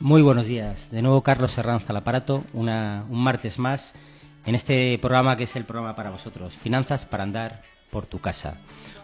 [0.00, 0.90] Muy buenos días.
[0.90, 2.70] De nuevo Carlos Herranza al aparato, un
[3.10, 3.92] martes más
[4.46, 8.56] en este programa que es el programa para vosotros, Finanzas para andar por tu casa.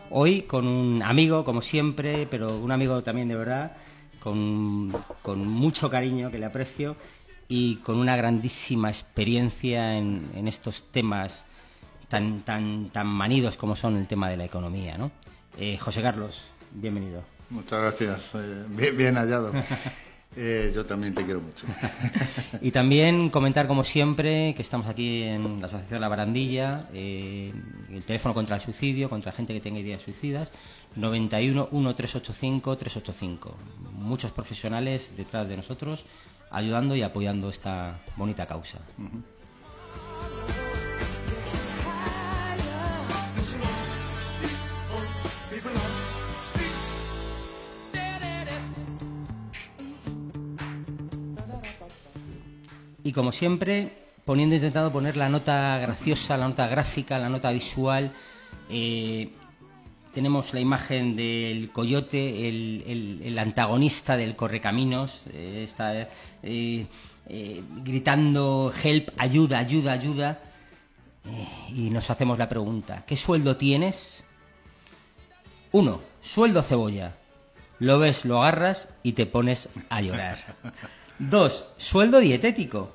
[0.09, 3.73] Hoy con un amigo, como siempre, pero un amigo también de verdad,
[4.25, 6.97] con, con mucho cariño que le aprecio
[7.47, 11.45] y con una grandísima experiencia en, en estos temas
[12.09, 14.97] tan, tan, tan manidos como son el tema de la economía.
[14.97, 15.11] ¿no?
[15.59, 17.23] Eh, José Carlos, bienvenido.
[17.51, 19.53] Muchas gracias, eh, bien, bien hallado.
[20.37, 21.67] Eh, yo también te quiero mucho.
[22.61, 27.53] y también comentar, como siempre, que estamos aquí en la Asociación La Barandilla, eh,
[27.91, 30.51] el teléfono contra el suicidio, contra gente que tenga ideas suicidas,
[30.97, 33.57] 91 1385 385.
[33.93, 36.05] Muchos profesionales detrás de nosotros
[36.51, 38.79] ayudando y apoyando esta bonita causa.
[53.05, 53.93] Y como siempre,
[54.25, 58.11] poniendo, intentando poner la nota graciosa, la nota gráfica, la nota visual.
[58.71, 59.29] Eh,
[60.15, 66.09] tenemos la imagen del coyote, el, el, antagonista del correcaminos, eh, está
[66.43, 66.87] eh,
[67.83, 70.39] gritando help, ayuda, ayuda, ayuda.
[71.69, 74.25] Y nos hacemos la pregunta, ¿qué sueldo tienes?
[75.73, 77.13] Uno, sueldo cebolla.
[77.81, 80.39] Lo ves, lo agarras y te pones a llorar.
[81.19, 82.91] Dos, sueldo dietético.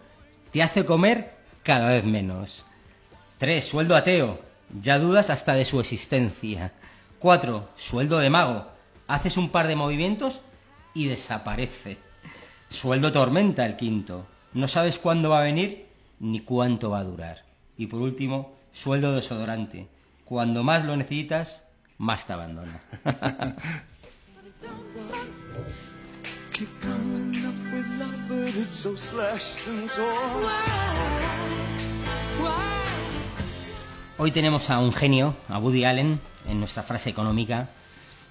[0.51, 1.33] Te hace comer
[1.63, 2.65] cada vez menos.
[3.37, 4.39] Tres, sueldo ateo.
[4.81, 6.73] Ya dudas hasta de su existencia.
[7.19, 8.67] Cuatro, sueldo de mago.
[9.07, 10.41] Haces un par de movimientos
[10.93, 11.97] y desaparece.
[12.69, 14.27] Sueldo tormenta el quinto.
[14.53, 15.87] No sabes cuándo va a venir
[16.19, 17.43] ni cuánto va a durar.
[17.77, 19.87] Y por último, sueldo desodorante.
[20.25, 21.65] Cuando más lo necesitas,
[21.97, 22.79] más te abandona.
[34.17, 37.69] Hoy tenemos a un genio, a Woody Allen, en nuestra frase económica.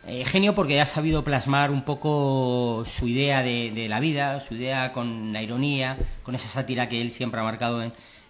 [0.07, 4.93] Eh, genio porque ha sabido plasmar un poco su idea de, la vida, su idea
[4.93, 7.83] con la ironía, con esa sátira que él siempre ha marcado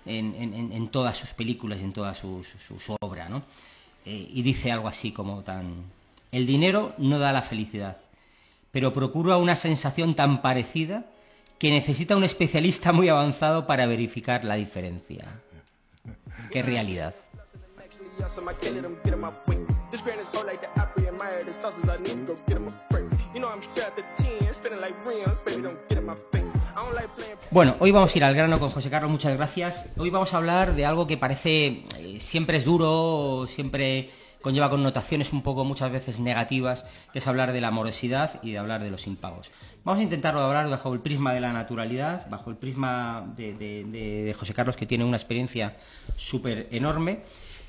[0.07, 3.29] en, todas sus películas en toda su, su, su obra.
[3.29, 3.43] ¿no?
[4.07, 5.85] Eh, y dice algo así como tan...
[6.33, 7.99] El dinero no da la felicidad,
[8.71, 11.05] pero procura una sensación tan parecida
[11.59, 15.27] que necesita un especialista muy avanzado para verificar la diferencia.
[16.51, 17.15] Qué realidad.
[27.51, 29.89] Bueno, hoy vamos a ir al grano con José Carlos, muchas gracias.
[29.97, 34.11] Hoy vamos a hablar de algo que parece eh, siempre es duro, siempre
[34.43, 38.59] conlleva connotaciones un poco muchas veces negativas, que es hablar de la morosidad y de
[38.59, 39.51] hablar de los impagos.
[39.85, 43.85] Vamos a intentarlo hablar bajo el prisma de la naturalidad, bajo el prisma de, de,
[43.85, 45.77] de, de José Carlos, que tiene una experiencia
[46.17, 47.21] súper enorme,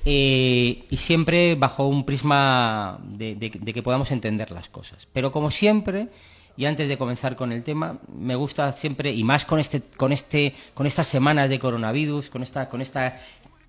[0.04, 5.06] eh, y siempre bajo un prisma de, que podamos entender las cosas.
[5.12, 6.08] Pero como siempre,
[6.56, 10.12] y antes de comenzar con el tema, me gusta siempre, y más con, este, con,
[10.12, 13.20] este, con estas semanas de coronavirus, con esta, con esta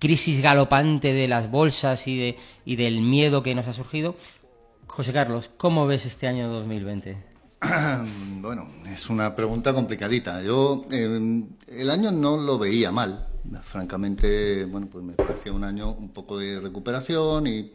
[0.02, 4.16] crisis galopante de las bolsas y, de, y del miedo que nos ha surgido.
[4.88, 7.22] José Carlos, ¿cómo ves este año 2020?
[8.40, 10.42] Bueno, es una pregunta complicadita.
[10.42, 13.28] Yo eh, el año no lo veía mal.
[13.62, 17.72] Francamente, bueno, pues me parecía un año un poco de recuperación y,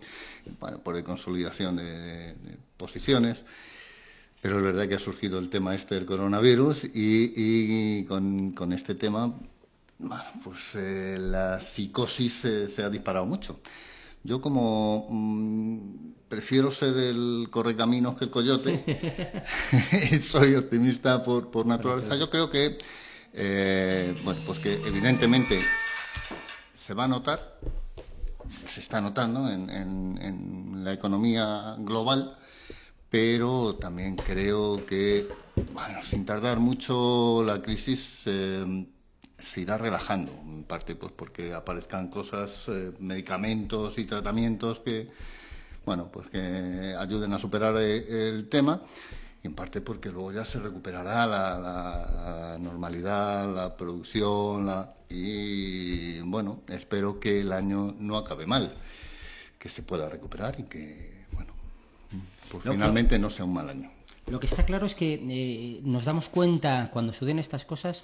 [0.84, 2.36] por de consolidación de,
[2.76, 3.44] posiciones.
[4.42, 9.34] Pero es verdad que ha surgido el tema este del coronavirus y, con este tema
[10.00, 13.60] bueno, pues eh, la psicosis eh, se ha disparado mucho.
[14.24, 19.46] Yo como mmm, prefiero ser el correcaminos que el coyote,
[20.22, 22.16] soy optimista por, por naturaleza.
[22.16, 22.78] Yo creo que,
[23.34, 25.62] eh, bueno, pues que evidentemente
[26.76, 27.60] se va a notar,
[28.66, 32.38] se está notando en, en, en la economía global,
[33.10, 35.28] pero también creo que,
[35.74, 38.86] bueno, sin tardar mucho, la crisis eh,
[39.38, 45.10] se irá relajando, en parte pues porque aparezcan cosas, eh, medicamentos y tratamientos que,
[45.86, 48.82] bueno, pues que ayuden a superar eh, el tema,
[49.44, 54.94] y en parte porque luego ya se recuperará la, la, la normalidad, la producción, la,
[55.10, 58.76] y bueno, espero que el año no acabe mal,
[59.60, 61.54] que se pueda recuperar y que, bueno,
[62.52, 63.92] pues finalmente no sea un mal año.
[64.26, 68.04] Lo que está claro es que eh, nos damos cuenta cuando suceden estas cosas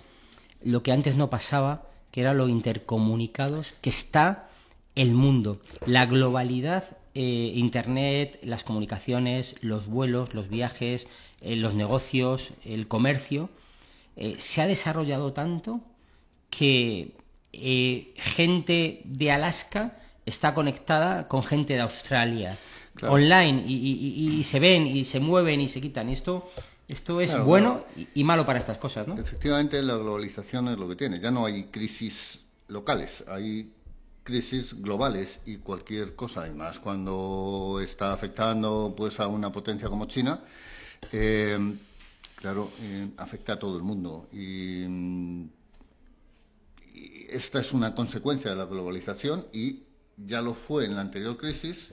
[0.63, 4.49] lo que antes no pasaba, que era lo intercomunicados que está
[4.95, 5.59] el mundo.
[5.85, 11.07] La globalidad, eh, Internet, las comunicaciones, los vuelos, los viajes,
[11.41, 13.49] eh, los negocios, el comercio,
[14.37, 15.81] se ha desarrollado tanto
[16.51, 17.15] que
[18.15, 22.55] gente de Alaska está conectada con gente de Australia
[23.01, 26.09] online y, se ven y se mueven y se quitan.
[26.09, 26.49] esto,
[26.87, 29.17] esto es bueno y, malo para estas cosas, ¿no?
[29.17, 31.19] Efectivamente, la globalización es lo que tiene.
[31.19, 33.71] Ya no hay crisis locales, hay
[34.23, 40.41] crisis globales y cualquier cosa, además, cuando está afectando pues a una potencia como China,
[41.11, 41.57] eh,
[42.35, 44.27] claro, eh, afecta a todo el mundo.
[44.31, 45.49] y
[47.29, 49.79] esta es una consecuencia de la globalización y
[50.17, 51.91] ya lo fue en la anterior crisis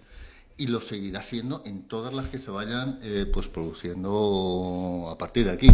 [0.60, 5.46] y lo seguirá siendo en todas las que se vayan eh, pues produciendo a partir
[5.46, 5.70] de aquí.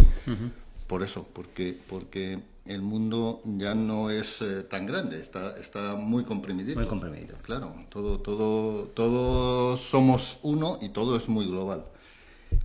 [0.86, 6.22] Por eso, porque porque el mundo ya no es eh, tan grande, está está muy
[6.22, 6.72] comprimido.
[6.76, 7.34] Muy comprimido.
[7.42, 11.84] Claro, todo todo todos somos uno y todo es muy global.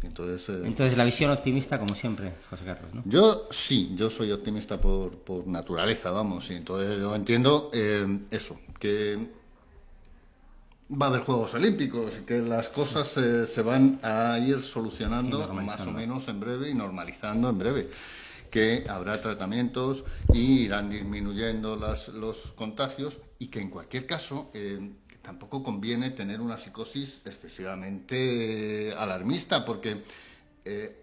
[0.04, 3.02] Entonces, eh, Entonces la visión optimista como siempre, José Carlos, ¿no?
[3.06, 7.72] Yo sí, yo soy optimista por, por naturaleza, vamos, y entonces yo entiendo
[8.30, 9.41] eso, que
[10.92, 15.82] va a haber Juegos Olímpicos y que las cosas se van a ir solucionando más
[15.82, 17.90] o menos en breve y normalizando en breve
[18.52, 20.04] que habrá tratamientos
[20.34, 24.92] y irán disminuyendo las, los contagios y que en cualquier caso eh,
[25.22, 29.96] tampoco conviene tener una psicosis excesivamente alarmista porque
[30.66, 30.98] eh,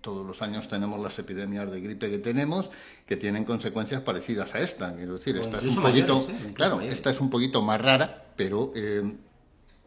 [0.00, 2.70] todos los años tenemos las epidemias de gripe que tenemos
[3.06, 4.94] que tienen consecuencias parecidas a esta.
[4.96, 9.02] Quiero decir, esta es un poquito, claro, esta es un poquito más rara, pero eh,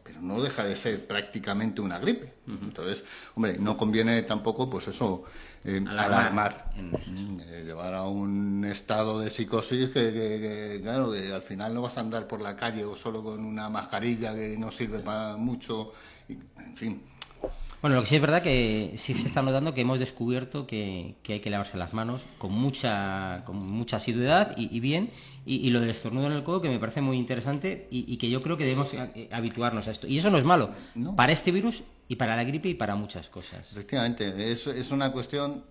[0.04, 2.34] pero no deja de ser prácticamente una gripe.
[2.46, 3.04] Entonces,
[3.36, 5.24] hombre, no conviene tampoco, pues eso,
[5.64, 11.82] eh, alarmar, eh, llevar a un estado de psicosis que, claro, que al final no
[11.82, 15.38] vas a andar por la calle o solo con una mascarilla que no sirve para
[15.38, 15.94] mucho,
[16.28, 17.02] en fin.
[17.84, 21.16] Bueno, lo que sí es verdad que sí se está notando que hemos descubierto que,
[21.28, 25.12] hay que lavarse las manos con mucha, con mucha asiduidad y, bien.
[25.46, 28.42] Y, lo del estornudo en el codo, que me parece muy interesante y, que yo
[28.42, 30.08] creo que debemos eh, habituarnos a esto.
[30.08, 30.72] Y eso no es malo
[31.18, 33.70] para este virus y para la gripe y para muchas cosas.
[33.74, 35.66] Efectivamente, es, es una cuestión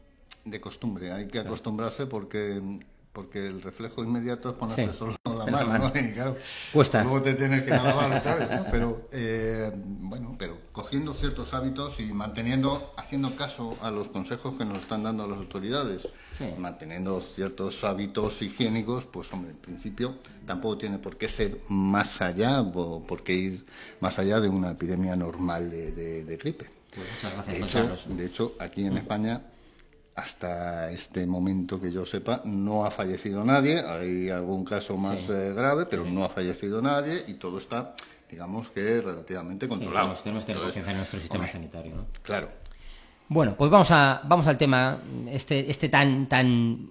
[0.45, 1.13] de costumbre.
[1.13, 2.61] Hay que acostumbrarse porque
[3.13, 5.89] porque el reflejo inmediato es ponerse solo la mano, ¿no?
[5.89, 6.37] Y claro,
[6.75, 8.67] luego te tienes que lavar otra vez, ¿no?
[8.71, 14.65] Pero, eh, bueno, pero cogiendo ciertos hábitos y manteniendo, haciendo caso a los consejos que
[14.65, 16.09] nos están dando las autoridades,
[16.59, 20.17] manteniendo ciertos hábitos higiénicos, pues, hombre, en principio
[20.47, 23.67] tampoco tiene por qué ser más allá o por qué ir
[24.01, 26.69] más allá de una epidemia normal de, gripe.
[26.95, 27.07] Pues
[27.61, 29.52] muchas gracias, de de hecho, aquí en España
[30.15, 33.81] hasta este momento que yo sepa, no ha fallecido nadie.
[33.81, 37.95] Hay algún caso más eh, grave, pero no ha fallecido nadie y todo está,
[38.31, 40.15] digamos que, relativamente controlado.
[40.17, 41.95] Sí, tenemos que tener en nuestro sistema sanitario.
[41.95, 42.07] ¿no?
[42.23, 42.51] Claro.
[43.29, 44.99] Bueno, pues vamos, a, vamos al tema
[45.31, 46.91] este, este tan, tan,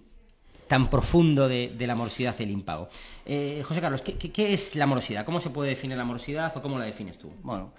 [0.68, 2.90] tan profundo de, la morosidad y el impago.
[3.24, 5.24] Eh, José Carlos, ¿qué, es la morosidad?
[5.24, 7.32] ¿Cómo se puede definir la morosidad o cómo la defines tú?
[7.44, 7.74] Bueno,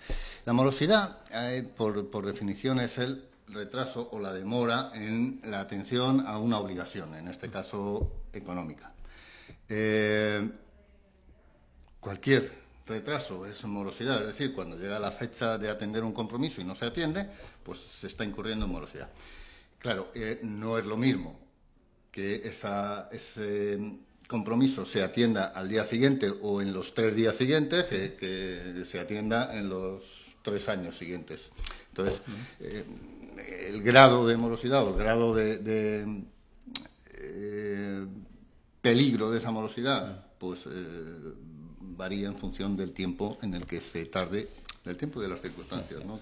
[0.45, 6.27] la morosidad, eh, por, por definición, es el retraso o la demora en la atención
[6.27, 8.93] a una obligación, en este caso económica.
[9.69, 10.51] Eh,
[12.01, 12.53] cualquier
[12.87, 16.75] retraso es morosidad, es decir, cuando llega la fecha de atender un compromiso y no
[16.75, 17.29] se atiende,
[17.63, 19.09] pues se está incurriendo en morosidad.
[19.79, 21.39] Claro, eh, no es lo mismo
[22.11, 23.79] que ese
[24.29, 29.59] compromiso se atienda al día siguiente o en los tres días siguientes que, se atienda
[29.59, 31.51] en los tres años siguientes.
[31.89, 32.23] Entonces,
[33.69, 36.23] el grado de morosidad o el grado de,
[37.15, 38.07] eh,
[38.81, 40.71] peligro de esa morosidad, pues eh,
[41.81, 44.49] varía en función del tiempo en el que se tarde,
[44.85, 46.05] del tiempo de las circunstancias.
[46.05, 46.19] ¿no?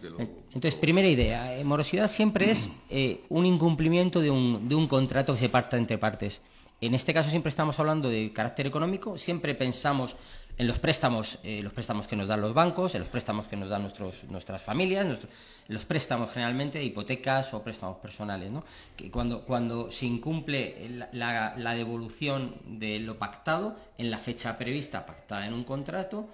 [0.52, 2.68] Entonces, primera idea, eh, morosidad siempre es
[3.28, 6.42] un incumplimiento de un, de un contrato que se parta entre partes.
[6.80, 10.16] En este caso siempre estamos hablando de carácter económico, siempre pensamos
[10.60, 13.56] en los préstamos, eh, los préstamos que nos dan los bancos, en los préstamos que
[13.56, 15.26] nos dan nuestros, nuestras familias,
[15.68, 18.62] los préstamos generalmente, hipotecas o préstamos personales, ¿no?
[18.94, 25.06] Que cuando, cuando se incumple la, la, devolución de lo pactado en la fecha prevista,
[25.06, 26.28] pactada en un contrato,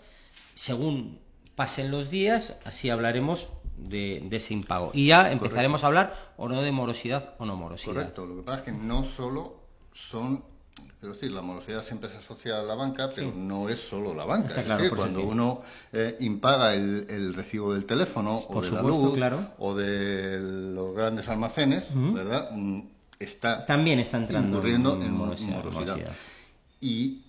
[0.55, 1.21] según
[1.55, 4.91] pasen los días, así hablaremos de, ese impago.
[4.93, 7.95] Y ya empezaremos a hablar o no de morosidad o no morosidad.
[7.95, 9.61] Correcto, lo que pasa es que no solo
[9.93, 10.56] son
[10.99, 14.25] Quiero decir, la morosidad siempre se asocia a la banca, pero no es solo la
[14.25, 14.49] banca.
[14.49, 15.61] Está es claro, decir, cuando uno
[15.93, 19.47] eh, impaga el, el recibo del teléfono o Por de la luz claro.
[19.59, 22.51] o de los grandes almacenes, ¿verdad?
[22.53, 22.81] Mm,
[23.19, 25.81] Está También está entrando incurriendo en en morosidad, morosidad.
[25.97, 26.13] morosidad.
[26.83, 27.23] Y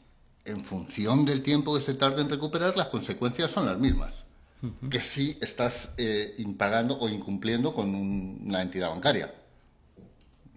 [0.44, 4.14] en función del tiempo que se tarde en recuperar, las consecuencias son las mismas.
[4.90, 9.34] Que si estás eh, impagando o incumpliendo con un- una entidad bancaria.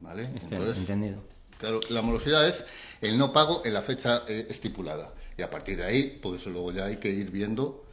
[0.00, 0.30] ¿Vale?
[0.34, 1.22] Este, Entonces, entendido.
[1.60, 2.64] Claro, la morosidad es
[3.00, 5.12] el no pago en la fecha eh, estipulada.
[5.36, 7.84] Y a partir de ahí, pues luego ya hay que ir viendo.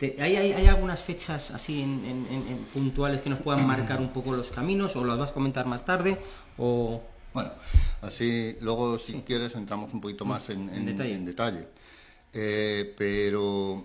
[0.00, 4.00] ¿hay, hay, hay algunas fechas así en, en- en- en puntuales que nos puedan marcar
[4.00, 6.18] un poco los caminos o las vas a comentar más tarde?
[6.58, 7.02] O...
[7.32, 7.50] Bueno,
[8.00, 11.68] así luego, si quieres, entramos un poquito más en, En detalle.
[12.32, 13.84] Eh, pero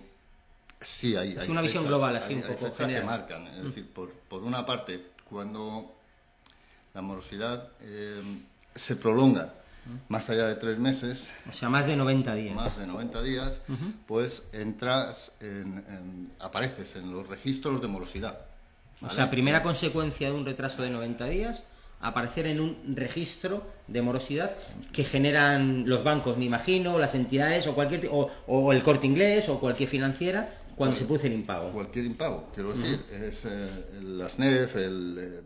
[0.80, 3.04] sí, hay, hay una visión global, así un hay poco fechas que general.
[3.06, 3.46] marcan.
[3.48, 5.94] Es decir, por, por una parte, cuando
[6.94, 8.22] la morosidad eh,
[8.74, 9.54] se prolonga
[10.08, 12.54] más allá de tres meses, O sea, más de 90 días.
[12.54, 13.60] más de 90 días,
[14.06, 18.38] pues entras, en, en- apareces en los registros de morosidad.
[19.00, 21.64] O sea, primera consecuencia de un retraso de 90 días,
[22.00, 24.52] aparecer en un registro de morosidad
[24.92, 29.48] que generan los bancos, me imagino, las entidades o cualquier o, o el corte inglés
[29.48, 31.70] o cualquier financiera cuando se produce el impago.
[31.72, 33.68] Cualquier impago, quiero decir, es eh,
[34.02, 35.40] la SNEF, el, eh,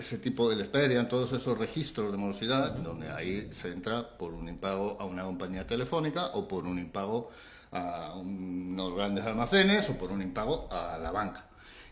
[0.00, 4.48] ese tipo de Experian, todos esos registros de morosidad, donde ahí se entra por un
[4.48, 7.30] impago a una compañía telefónica o por un impago
[7.72, 11.46] a unos grandes almacenes o por un impago a la banca.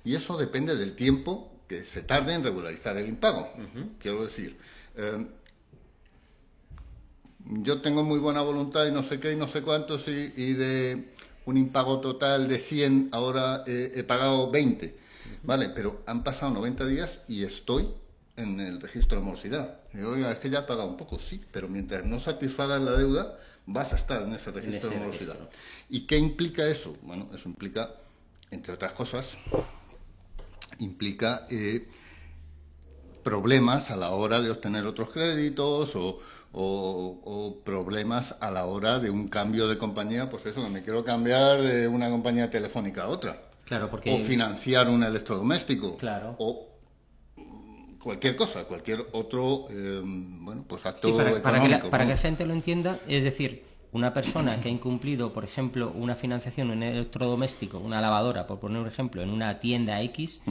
[0.04, 3.52] Y eso depende del tiempo que se tarde en regularizar el impago.
[4.00, 4.56] Quiero decir,
[4.96, 5.26] eh,
[7.44, 10.54] yo tengo muy buena voluntad y no sé qué y no sé cuántos y, y
[10.54, 11.12] de
[11.44, 14.96] un impago total de 100 ahora eh, he pagado 20,
[15.42, 15.68] ¿vale?
[15.70, 17.88] Pero han pasado 90 días y estoy
[18.36, 19.80] en el registro de morosidad.
[19.92, 22.80] Y digo, oiga, es que ya he pagado un poco, sí, pero mientras no satisfagas
[22.80, 25.34] la deuda vas a estar en ese registro ese de morosidad.
[25.34, 25.60] registro.
[25.88, 26.94] ¿Y qué implica eso?
[27.02, 27.90] Bueno, eso implica,
[28.50, 29.36] entre otras cosas,
[30.78, 31.88] implica eh,
[33.22, 36.20] problemas a la hora de obtener otros créditos o,
[36.52, 41.04] o- o problemas a la hora de un cambio de compañía, pues eso, me quiero
[41.04, 43.42] cambiar de una compañía telefónica a otra.
[43.68, 45.98] Claro, porque O financiar un electrodoméstico.
[45.98, 46.34] Claro.
[46.38, 46.68] O
[48.02, 52.04] cualquier cosa, cualquier otro, eh, bueno, pues acto Sí, para, para que la, económico, para
[52.04, 56.14] que la gente lo entienda, es decir, una persona que ha incumplido, por ejemplo, una
[56.14, 60.42] financiación en un electrodoméstico, una lavadora, por poner un ejemplo, en una tienda X,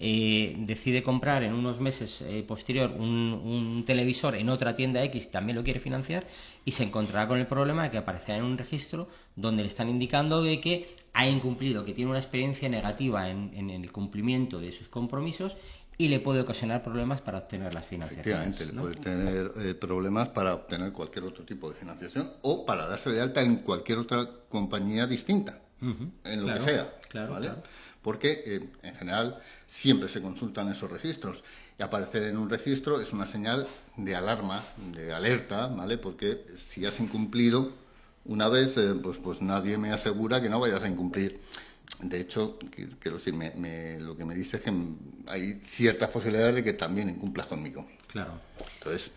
[0.00, 3.06] eh, decide comprar en unos meses eh, posterior un,
[3.44, 6.26] un televisor en otra tienda X, también lo quiere financiar,
[6.64, 9.90] y se encontrará con el problema de que aparecerá en un registro donde le están
[9.90, 14.70] indicando de que ha incumplido, que tiene una experiencia negativa en, en el cumplimiento de
[14.70, 15.56] sus compromisos
[15.96, 18.60] y le puede ocasionar problemas para obtener las financiaciones.
[18.60, 22.86] Efectivamente, le puede tener eh, problemas para obtener cualquier otro tipo de financiación o para
[22.86, 27.00] darse de alta en cualquier otra compañía distinta, en lo claro, que sea.
[27.08, 27.46] claro, ¿vale?
[27.46, 27.62] claro.
[28.02, 31.42] Porque eh, en general siempre se consultan esos registros
[31.78, 35.96] y aparecer en un registro es una señal de alarma, de alerta, ¿vale?
[35.96, 37.72] Porque si has incumplido
[38.28, 41.40] una vez, eh, pues, pues nadie me asegura que no vayas a incumplir.
[42.00, 44.72] De hecho, qu- quiero decir, me- me- lo que me dice es que
[45.26, 47.86] hay ciertas posibilidades de que también incumplas conmigo.
[48.08, 48.32] Claro.
[48.78, 49.10] Entonces,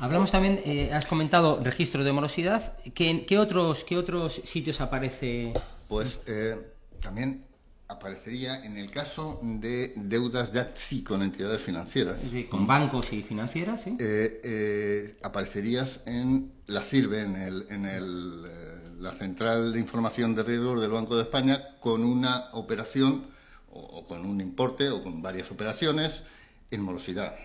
[0.00, 2.76] Hablamos también, eh, has comentado registro de morosidad.
[2.92, 5.52] ¿Qué, qué otros, ¿Qué otros sitios aparece?
[5.88, 6.56] pues eh,
[7.00, 7.44] también
[7.88, 12.20] aparecería en el caso de deudas ya sí con entidades financieras.
[12.50, 13.96] Con bancos y financieras, ¿sí?
[14.00, 20.34] eh, eh, aparecerías en la CIRBE, en, el, en el, eh, la Central de Información
[20.34, 23.26] de Riesgos del Banco de España, con una operación
[23.72, 26.24] o, o con un importe o con varias operaciones
[26.72, 27.36] en morosidad.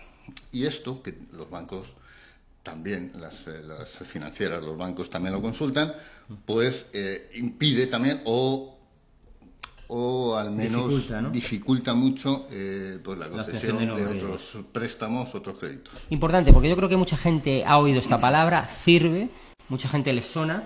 [0.50, 1.94] Y esto, que los bancos
[2.64, 5.92] también, las, las financieras, los bancos también lo consultan,
[6.46, 6.86] pues
[7.34, 8.71] impide también o
[9.94, 11.30] o al menos Dificulta, ¿no?
[11.30, 15.92] dificulta mucho eh, pues la concesión de otros préstamos, otros créditos.
[16.08, 19.28] Importante, porque yo creo que mucha gente ha oído esta palabra, CIRBE,
[19.68, 20.64] mucha gente les suena.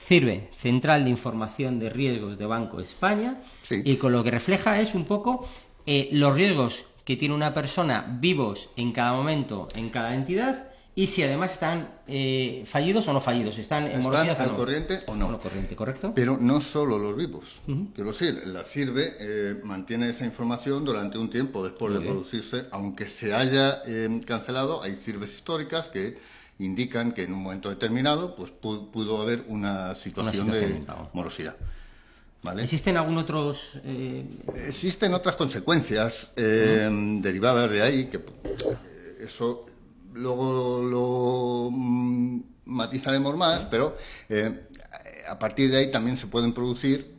[0.00, 3.82] CIRBE, Central de Información de Riesgos de Banco España, Sí.
[3.84, 5.46] y con lo que refleja es un poco
[5.86, 11.06] eh, los riesgos que tiene una persona vivos en cada momento, en cada entidad, y
[11.06, 14.56] si además están eh, fallidos o no fallidos, están en ¿Están al no.
[14.56, 15.28] corriente o no?
[15.28, 16.12] O no corriente, ¿correcto?
[16.14, 17.62] Pero no solo los vivos.
[17.94, 22.14] Quiero decir, la CIRBE eh, mantiene esa información durante un tiempo después Muy de bien.
[22.14, 26.18] producirse, aunque se haya eh, cancelado, hay CIRBES históricas que
[26.58, 31.56] indican que en un momento determinado pues pu- pudo haber una situación, situación de morosidad.
[32.42, 32.62] ¿Vale?
[32.64, 34.24] ¿Existen algún otros eh,
[34.66, 36.88] Existen otras consecuencias eh,
[37.22, 38.18] derivadas de ahí, que
[39.20, 39.66] eso
[40.12, 43.96] luego lo mm, matizaremos más, pero
[44.28, 44.68] eh,
[45.28, 47.14] a partir de ahí también se pueden producir,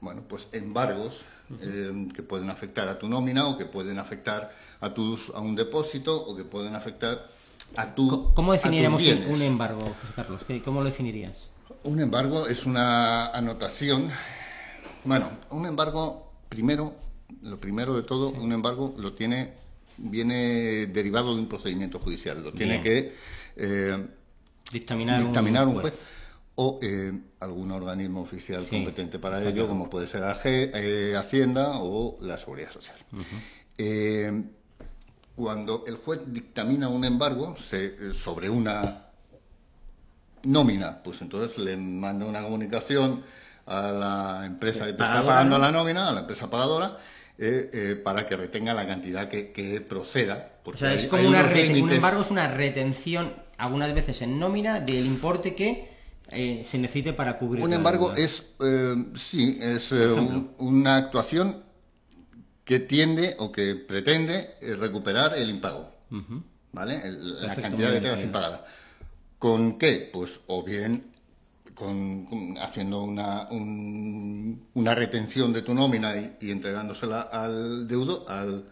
[0.00, 1.24] bueno, pues embargos
[1.60, 5.54] eh, que pueden afectar a tu nómina o que pueden afectar a, tus, a un
[5.54, 7.28] depósito o que pueden afectar
[7.76, 10.42] a tu ¿Cómo definiríamos un embargo, Carlos?
[10.64, 11.48] ¿Cómo lo definirías?
[11.84, 14.10] Un embargo es una anotación.
[15.04, 16.94] Bueno, un embargo, primero,
[17.42, 19.54] lo primero de todo, un embargo lo tiene,
[19.98, 22.42] viene derivado de un procedimiento judicial.
[22.42, 23.14] Lo tiene que
[23.56, 24.06] eh,
[24.72, 25.22] dictaminar,
[25.66, 25.98] un, juez.
[26.54, 32.18] o eh, algún organismo oficial competente para ello, como puede ser AG, eh, Hacienda o
[32.20, 32.96] la Seguridad Social.
[35.36, 37.56] cuando el juez dictamina un embargo
[38.12, 39.08] sobre una
[40.44, 43.22] nómina, pues entonces le manda una comunicación
[43.66, 46.98] a la empresa que está pagando la nómina, a la empresa pagadora,
[47.40, 50.58] eh, eh, para que retenga la cantidad que, proceda.
[50.64, 55.06] o sea, es como una un embargo es una retención, algunas veces en nómina, del
[55.06, 55.88] importe que
[56.32, 57.62] eh, se necesite para cubrir.
[57.62, 58.44] Un embargo es,
[59.14, 59.92] sí, es
[60.58, 61.62] una actuación
[62.64, 65.94] que tiende o que pretende recuperar el impago,
[66.72, 67.00] ¿vale?
[67.04, 68.66] la cantidad de sin impagada.
[69.38, 70.10] ¿Con qué?
[70.12, 71.12] Pues o bien
[71.78, 78.64] con, haciendo una, una retención de tu nómina y, entregándosela al deudo, al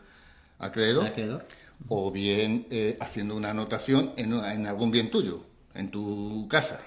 [0.58, 1.46] acreedor,
[1.88, 5.44] o bien eh, haciendo una anotación en, en, algún bien tuyo,
[5.74, 6.80] en tu casa.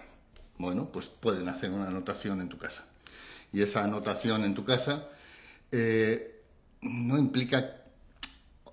[0.58, 2.84] Bueno, pues pueden hacer una anotación en tu casa.
[3.54, 5.08] Y esa anotación en tu casa
[5.72, 6.42] eh,
[6.82, 7.78] no implica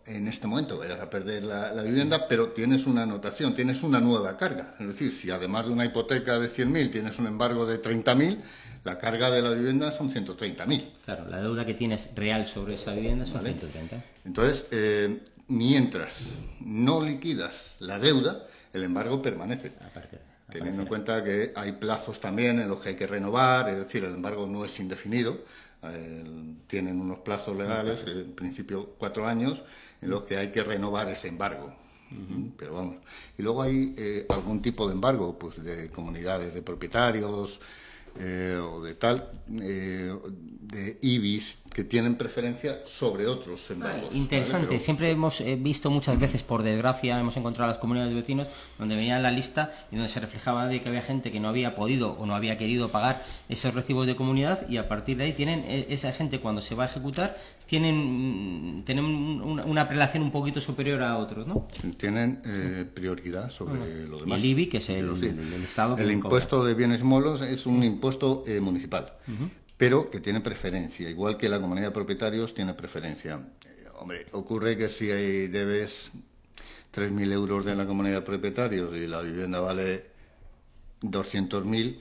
[0.07, 4.37] en este momento vayas a perder la, vivienda, pero tienes una anotación, tienes una nueva
[4.37, 4.75] carga.
[4.79, 8.39] Es decir, si además de una hipoteca de 100.000 tienes un embargo de 30.000,
[8.85, 10.91] la carga de la vivienda son 130.000.
[11.05, 14.05] Claro, la deuda que tienes real sobre esa vivienda son 130.
[14.25, 19.73] Entonces, eh, mientras no liquidas la deuda, el embargo permanece.
[20.51, 24.05] Teniendo en cuenta que hay plazos también en los que hay que renovar, es decir,
[24.05, 25.41] el embargo no es indefinido,
[25.95, 26.25] eh,
[26.67, 29.63] tienen unos plazos legales, en principio cuatro años,
[30.01, 31.75] en los que hay que renovar ese embargo.
[32.57, 32.97] Pero vamos.
[33.37, 37.61] Y luego hay eh, algún tipo de embargo, pues de comunidades de propietarios
[38.19, 44.09] eh, o de tal, eh, de IBIS, que tienen preferencia sobre otros embargos.
[44.15, 44.81] interesante.
[44.81, 49.19] Siempre hemos visto muchas veces, por desgracia, hemos encontrado las comunidades de vecinos donde venía
[49.19, 52.25] la lista y donde se reflejaba de que había gente que no había podido o
[52.25, 56.13] no había querido pagar esos recibos de comunidad y a partir de ahí tienen esa
[56.13, 57.37] gente cuando se va a ejecutar
[57.67, 61.69] tienen, tienen una relación un poquito superior a otros, ¿no?
[61.99, 64.41] Tienen eh, prioridad sobre lo demás.
[64.41, 65.11] el IBI, que es el,
[65.63, 65.99] Estado.
[65.99, 69.13] el impuesto de bienes molos es un impuesto eh, municipal,
[69.77, 73.41] pero que tiene preferencia, igual que la comunidad de propietarios tiene preferencia.
[73.65, 76.13] Eh, hombre, ocurre que si hay, debes
[76.95, 80.07] 3.000 euros de la comunidad de propietarios y la vivienda vale
[81.03, 81.99] 200.000,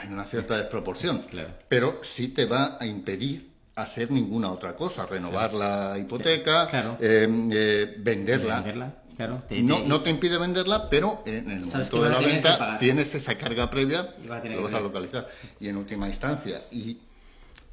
[0.00, 1.24] hay una cierta desproporción,
[1.68, 6.68] pero sí te va a impedir hacer ninguna otra cosa, renovar la hipoteca,
[7.00, 8.97] eh, eh, venderla.
[9.18, 14.14] No, te impide venderla, pero en el momento de la venta tienes esa carga previa,
[14.24, 15.28] lo vas a localizar.
[15.58, 16.98] Y en última instancia, y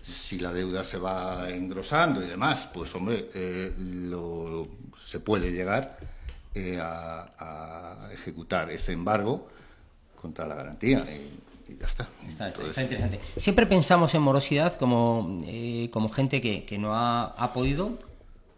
[0.01, 3.71] si la deuda se va engrosando y demás, pues hombre, eh,
[5.05, 5.97] se puede llegar
[6.79, 9.49] a, ejecutar ese embargo
[10.19, 11.05] contra la garantía
[11.67, 12.07] y ya está.
[12.27, 13.19] Está, interesante.
[13.37, 17.97] Siempre pensamos en morosidad como, eh, como gente que, que no ha, ha, podido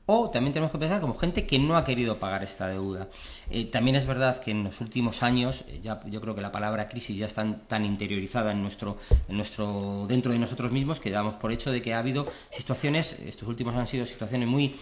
[0.09, 3.09] o también tenemos que pensar como gente que no ha querido pagar esta deuda.
[3.49, 6.51] Eh, también es verdad que en los últimos años, eh, ya, yo creo que la
[6.51, 11.11] palabra crisis ya está tan, interiorizada en nuestro, en nuestro, dentro de nosotros mismos que
[11.11, 14.77] damos por hecho de que ha habido situaciones, estos últimos han sido situaciones muy,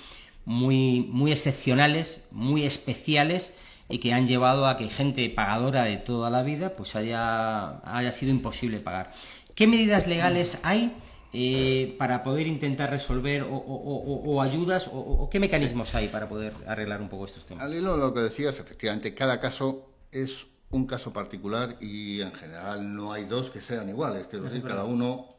[0.45, 3.53] muy, muy excepcionales, muy especiales,
[3.89, 8.11] y que han llevado a que gente pagadora de toda la vida pues haya, haya
[8.11, 9.11] sido imposible pagar.
[9.55, 10.91] ¿Qué medidas legales hay
[11.35, 17.09] eh, para poder intentar resolver o, ayudas o, qué mecanismos hay para poder arreglar un
[17.09, 17.63] poco estos temas?
[17.65, 22.33] Al hilo de lo que decías, efectivamente, cada caso es un caso particular y en
[22.33, 25.35] general no hay dos que sean iguales, que decir, cada uno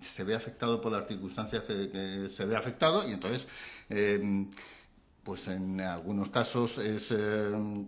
[0.00, 3.48] se ve afectado por las circunstancias que, se ve afectado y entonces
[3.88, 4.46] eh,
[5.22, 7.86] pues en algunos casos es eh,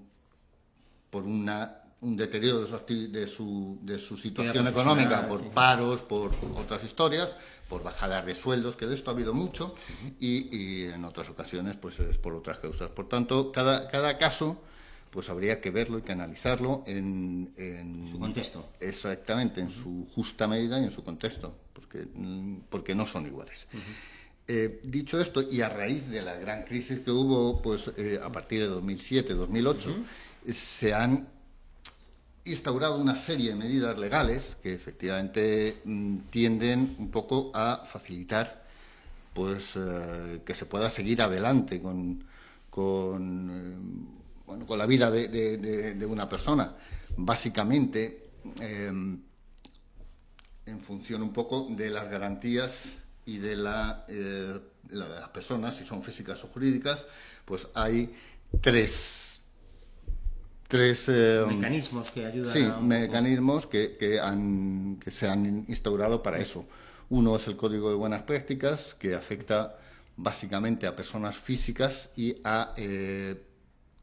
[1.11, 7.37] por una, un deterioro de su, de su, situación económica, por paros, por otras historias,
[7.69, 9.75] por bajadas de sueldos, que de esto ha habido mucho,
[10.19, 12.89] y, en otras ocasiones pues es por otras causas.
[12.89, 14.61] Por tanto, cada, cada caso
[15.11, 17.53] pues habría que verlo y que analizarlo en,
[18.11, 18.69] su contexto.
[18.81, 22.07] Exactamente, en su justa medida y en su contexto, porque,
[22.69, 23.67] porque no son iguales.
[24.49, 28.33] Eh, dicho esto, y a raíz de la gran crisis que hubo pues, eh, a
[28.33, 30.05] partir de 2007-2008,
[30.51, 31.29] se han
[32.45, 38.63] instaurado una serie de medidas legales que efectivamente mm, tienden un poco a facilitar
[39.33, 42.25] pues, eh, que se pueda seguir adelante con,
[42.69, 44.09] con,
[44.47, 46.75] con la vida de, una persona.
[47.17, 48.31] Básicamente,
[50.67, 52.95] en función un poco de las garantías
[53.27, 54.59] y de, la, eh,
[54.91, 57.07] las personas, si son físicas o jurídicas,
[57.45, 58.15] pues hay
[58.61, 59.32] tres,
[60.73, 62.51] tres eh, mecanismos que ayudan.
[62.51, 66.65] Sí, mecanismos que, que, han, que se han instaurado para eso.
[67.11, 69.77] Uno es el Código de Buenas Prácticas, que afecta
[70.17, 73.39] básicamente a personas físicas y a eh,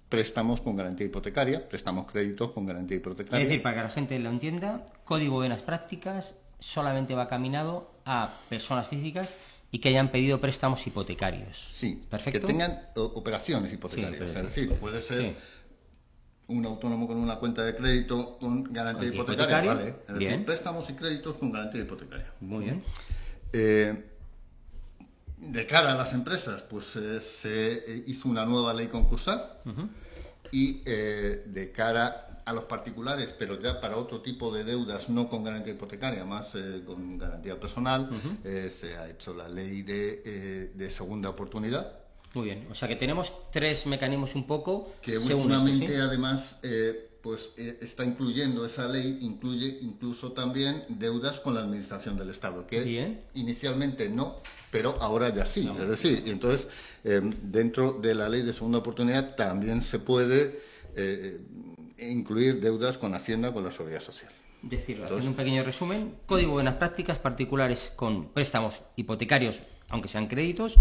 [0.10, 3.42] préstamos con garantía hipotecaria, préstamos créditos con garantía hipotecaria.
[3.42, 7.96] Es decir, para que la gente lo entienda, Código de Buenas Prácticas solamente va caminado
[8.06, 9.36] a personas físicas
[9.72, 11.58] y que hayan pedido préstamos hipotecarios.
[11.74, 12.42] Sí, Perfecto.
[12.42, 14.22] que tengan operaciones hipotecarias.
[14.22, 15.36] es decir, puede ser
[16.50, 19.96] un autónomo con una cuenta de crédito con garantía hipotecaria, ¿vale?
[20.08, 22.34] Es decir, préstamos y créditos con garantía hipotecaria.
[22.42, 22.84] Muy bien.
[23.54, 24.06] Eh,
[25.38, 29.60] de cara a las empresas, pues eh, se hizo una nueva ley concursal
[30.52, 35.30] y eh, de cara a los particulares, pero ya para otro tipo de deudas no
[35.30, 36.50] con garantía hipotecaria, más
[36.86, 38.10] con garantía personal,
[38.44, 41.99] se ha hecho la ley de, segunda oportunidad.
[42.34, 44.94] Muy bien, o sea que tenemos tres mecanismos un poco.
[45.02, 46.58] Que últimamente además
[47.22, 53.20] pues está incluyendo esa ley, incluye incluso también deudas con la administración del Estado, que
[53.34, 54.38] inicialmente no,
[54.72, 55.70] pero ahora ya sí.
[55.80, 56.68] Es decir, y entonces
[57.04, 60.62] dentro de la ley de segunda oportunidad también se puede
[61.98, 64.32] incluir deudas con Hacienda, con la Seguridad Social.
[64.62, 70.28] Decirlo, haciendo un pequeño resumen, Código de Buenas Prácticas particulares con préstamos hipotecarios, aunque sean
[70.28, 70.76] créditos,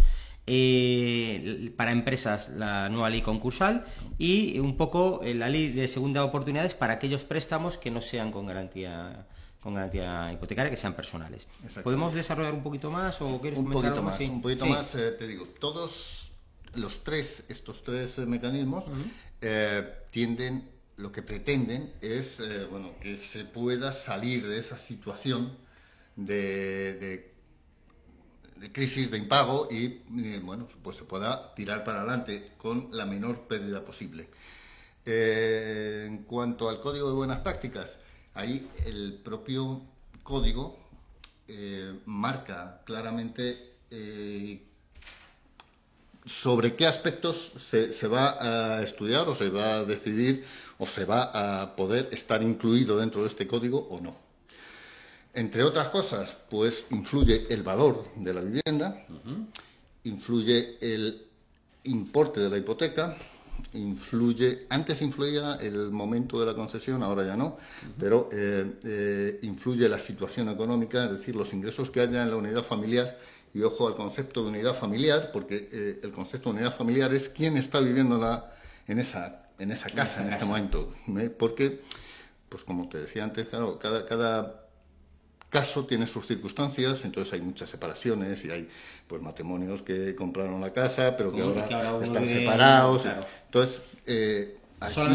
[0.49, 3.85] eh, para empresas la nueva ley concursal
[4.19, 8.33] y un poco eh, la ley de segunda oportunidades para aquellos préstamos que no sean
[8.33, 9.27] con garantía
[9.61, 11.47] con garantía hipotecaria, que sean personales.
[11.83, 14.21] ¿Podemos desarrollar un poquito más o quieres un poquito más?
[14.21, 16.31] Un poquito más, eh, te digo, todos
[16.75, 18.85] los tres, estos tres mecanismos
[20.11, 25.57] tienden lo que pretenden es eh, bueno, que se pueda salir de esa situación
[26.17, 27.33] de,
[28.73, 30.01] crisis, de impago y,
[30.41, 34.29] bueno, pues se pueda tirar para adelante con la menor pérdida posible.
[35.05, 37.99] Eh, en cuanto al código de buenas prácticas,
[38.35, 39.83] ahí el propio
[40.23, 40.79] código
[41.47, 43.77] eh, marca claramente
[46.27, 50.45] sobre qué aspectos se, se, va a estudiar o se va a decidir
[50.79, 54.28] o se va a poder estar incluido dentro de este código o no.
[55.35, 59.05] Entre otras cosas, pues influye el valor de la vivienda,
[60.05, 61.27] influye el
[61.85, 63.17] importe de la hipoteca,
[63.73, 67.59] influye, antes influía el momento de la concesión, ahora ya no,
[67.99, 72.37] pero eh, eh, influye la situación económica, es decir, los ingresos que haya en la
[72.37, 73.19] unidad familiar.
[73.55, 77.31] Y ojo al concepto de unidad familiar, porque eh, el concepto de unidad familiar es
[77.31, 78.53] quién está viviendo la,
[78.87, 80.95] en, esa, en esa casa en, este momento.
[81.39, 81.81] Porque,
[82.49, 84.68] pues como te decía antes, claro, cada, cada
[85.49, 88.69] caso tiene sus circunstancias, entonces hay muchas separaciones y hay
[89.07, 93.07] pues matrimonios que compraron la casa, pero que ahora, están separados.
[93.47, 94.59] Entonces, eh,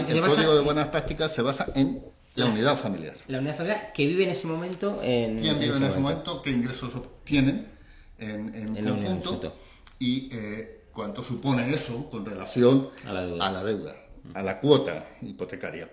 [0.10, 2.04] el código de buenas prácticas se basa en
[2.36, 3.16] la unidad familiar.
[3.28, 5.38] La unidad familiar que vive en ese momento en.
[5.38, 6.42] ¿Quién vive en ese momento?
[6.42, 7.74] ¿Qué ingresos obtienen?
[8.20, 9.56] en, conjunto
[10.00, 13.96] y eh, cuánto supone eso con relación a la deuda,
[14.34, 15.90] a la, cuota hipotecaria.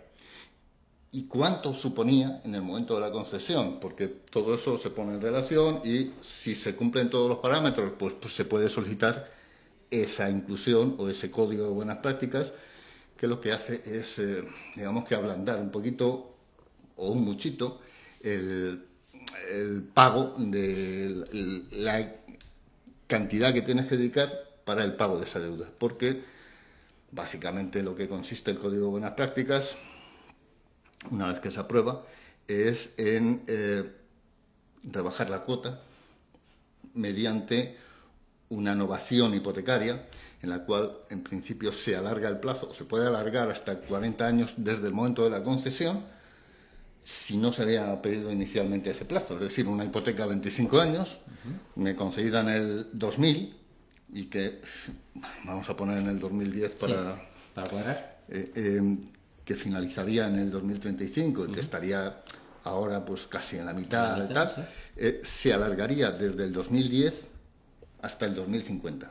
[1.12, 5.20] Y cuánto suponía en el momento de la concesión, porque todo eso se pone en
[5.20, 9.28] relación y si se cumplen todos los parámetros, pues, pues se puede solicitar
[9.90, 12.52] esa inclusión o ese código de buenas prácticas
[13.16, 14.44] que lo que hace es, eh,
[14.76, 16.36] digamos que ablandar un poquito
[16.96, 17.80] o un muchito
[18.22, 18.86] el,
[19.52, 21.24] el pago de
[21.72, 22.14] la
[23.06, 24.30] cantidad que tienes que dedicar
[24.64, 26.22] para el pago de esa deuda, porque
[27.10, 29.76] básicamente lo que consiste el Código de Buenas Prácticas,
[31.10, 32.04] una vez que se aprueba,
[32.46, 33.90] es en eh,
[34.82, 35.80] rebajar la cuota
[36.94, 37.76] mediante
[38.48, 40.06] una innovación hipotecaria
[40.42, 44.54] en la cual en principio se alarga el plazo, se puede alargar hasta 40 años
[44.56, 46.02] desde el momento de la concesión,
[47.02, 49.34] si no se había pedido inicialmente ese plazo.
[49.34, 51.18] Es decir, una hipoteca de 25 años,
[51.76, 53.56] me concedida en el 2000
[54.12, 54.60] y que
[55.44, 57.28] vamos a poner en el 2010 para...
[57.54, 59.04] para eh, em,
[59.50, 62.22] que finalizaría en el 2035 y que estaría
[62.62, 67.26] ahora pues casi en la mitad, tal, eh, se alargaría desde el 2010
[68.00, 69.10] hasta el 2050,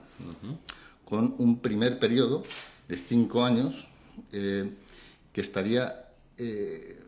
[1.04, 2.44] con un primer periodo
[2.88, 3.90] de cinco años
[4.32, 4.72] eh,
[5.34, 6.06] que estaría
[6.38, 7.02] eh,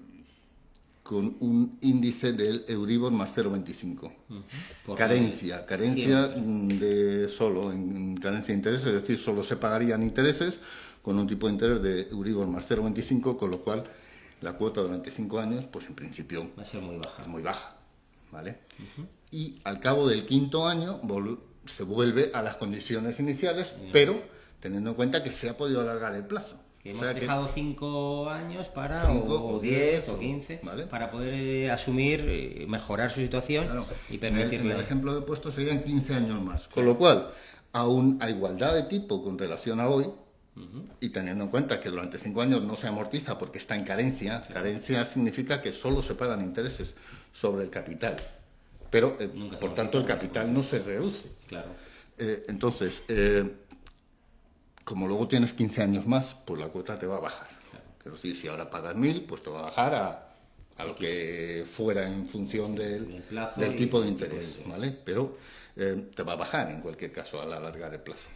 [1.02, 4.98] con un índice del Euribor más 0,25.
[4.98, 10.60] Carencia, carencia de solo en carencia de intereses, es decir, solo se pagarían intereses
[11.02, 13.84] con un tipo de interés de Euribor más 0,25, con lo cual
[14.42, 17.22] la cuota durante cinco años, pues en principio va a ser muy baja.
[17.22, 17.76] Es muy baja,
[18.32, 18.58] ¿vale?
[19.32, 21.00] Y al cabo del quinto año
[21.66, 24.20] se vuelve a las condiciones iniciales, pero
[24.60, 26.58] teniendo en cuenta que se ha podido alargar el plazo.
[26.82, 30.60] Que hemos dejado cinco años para, o, diez o quince,
[30.90, 34.72] para poder eh, asumir, eh, mejorar su situación y permitirle...
[34.72, 36.68] El, el, ejemplo de puesto serían 15 años más.
[36.70, 37.30] Con lo cual,
[37.72, 40.08] aún a igualdad de tipo con relación a hoy,
[41.00, 44.46] y teniendo en cuenta que durante cinco años no se amortiza porque está en carencia,
[44.52, 46.94] carencia significa que solo se pagan intereses
[47.32, 48.18] sobre el capital.
[48.90, 51.24] Pero, eh, por tanto, el capital no se reduce.
[51.48, 51.70] Claro.
[52.18, 53.50] Eh, entonces, eh,
[54.84, 57.48] como luego tienes 15 años más, pues la cuota te va a bajar.
[58.04, 60.34] Pero sí, si ahora pagas mil, pues te va a bajar a,
[60.78, 63.24] a lo que fuera en función del,
[63.56, 64.92] del tipo de interés, ¿vale?
[64.92, 65.38] Pero
[65.76, 68.28] te va a bajar en cualquier caso al alargar el plazo.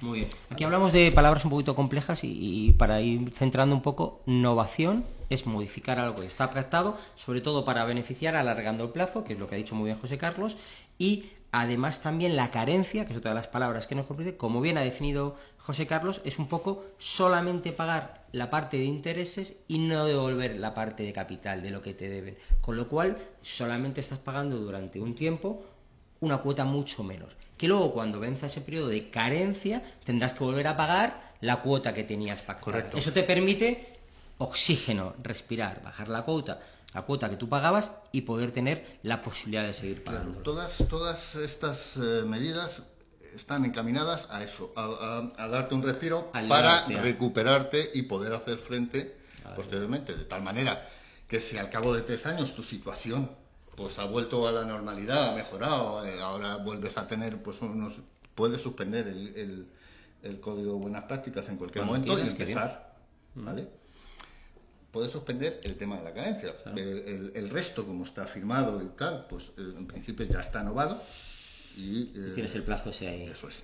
[0.00, 0.30] Muy bien.
[0.50, 5.46] Aquí hablamos de palabras un poquito complejas y, para ir centrando un poco, innovación es
[5.46, 9.48] modificar algo que está pactado, sobre todo para beneficiar alargando el plazo, que es lo
[9.48, 10.56] que ha dicho muy bien José Carlos,
[10.98, 14.60] y además también la carencia, que es otra de las palabras que nos comprende, como
[14.60, 19.78] bien ha definido José Carlos, es un poco solamente pagar la parte de intereses y
[19.78, 22.38] no devolver la parte de capital de lo que te deben.
[22.60, 25.64] Con lo cual, solamente estás pagando durante un tiempo
[26.20, 30.66] una cuota mucho menor que luego cuando venza ese periodo de carencia tendrás que volver
[30.68, 32.64] a pagar la cuota que tenías pactada.
[32.64, 32.96] Correcto.
[32.96, 33.98] Eso te permite
[34.38, 36.60] oxígeno, respirar, bajar la cuota,
[36.94, 40.40] la cuota que tú pagabas y poder tener la posibilidad de seguir pagando.
[40.40, 42.82] todas, todas estas eh, medidas
[43.34, 49.18] están encaminadas a eso, a, darte un respiro para recuperarte y poder hacer frente
[49.54, 50.88] posteriormente, de tal manera
[51.26, 53.30] que si al cabo de tres años tu situación
[53.78, 58.00] pues ha vuelto a la normalidad, ha mejorado, eh, ahora vuelves a tener, pues unos,
[58.34, 59.68] puedes suspender el,
[60.20, 62.96] el, código de buenas prácticas en cualquier momento y empezar,
[63.36, 63.68] ¿vale?
[64.90, 66.56] Puedes suspender el tema de la cadencia.
[66.74, 71.00] El, resto, como está firmado y tal, pues eh, en principio ya está novado.
[71.76, 73.22] Y, eh, tienes el plazo ese ahí.
[73.22, 73.62] Eso es.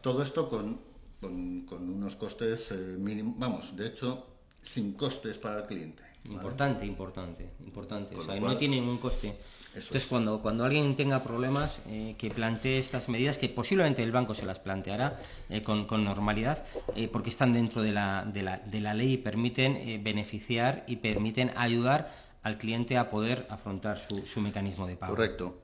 [0.00, 0.80] Todo esto con,
[1.20, 4.26] con, unos costes mínimos, vamos, de hecho,
[4.64, 6.03] sin costes para el cliente.
[6.24, 8.16] Importante, importante, importante.
[8.16, 9.36] o sea, no tiene ningún coste.
[9.74, 14.32] Entonces, cuando, cuando alguien tenga problemas, eh, que plantee estas medidas, que posiblemente el banco
[14.34, 15.18] se las planteará
[15.50, 19.14] eh, con, con, normalidad, eh, porque están dentro de la, de la, de la ley
[19.14, 24.96] y permiten beneficiar y permiten ayudar al cliente a poder afrontar su, su mecanismo de
[24.96, 25.14] pago.
[25.14, 25.60] Correcto.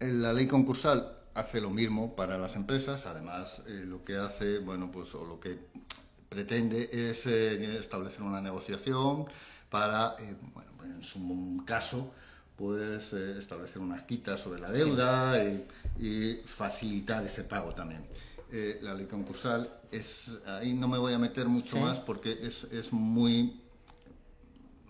[0.00, 5.12] la ley concursal hace lo mismo para las empresas, además lo que hace, bueno, pues
[5.14, 5.58] o lo que
[6.32, 9.26] pretende es eh, establecer una negociación
[9.68, 12.10] para, eh, bueno, en su caso,
[12.56, 15.42] pues eh, establecer unas quitas sobre la deuda
[15.98, 18.04] y, facilitar ese pago también.
[18.82, 22.92] la ley concursal es ahí no me voy a meter mucho más porque es, es
[22.92, 23.60] muy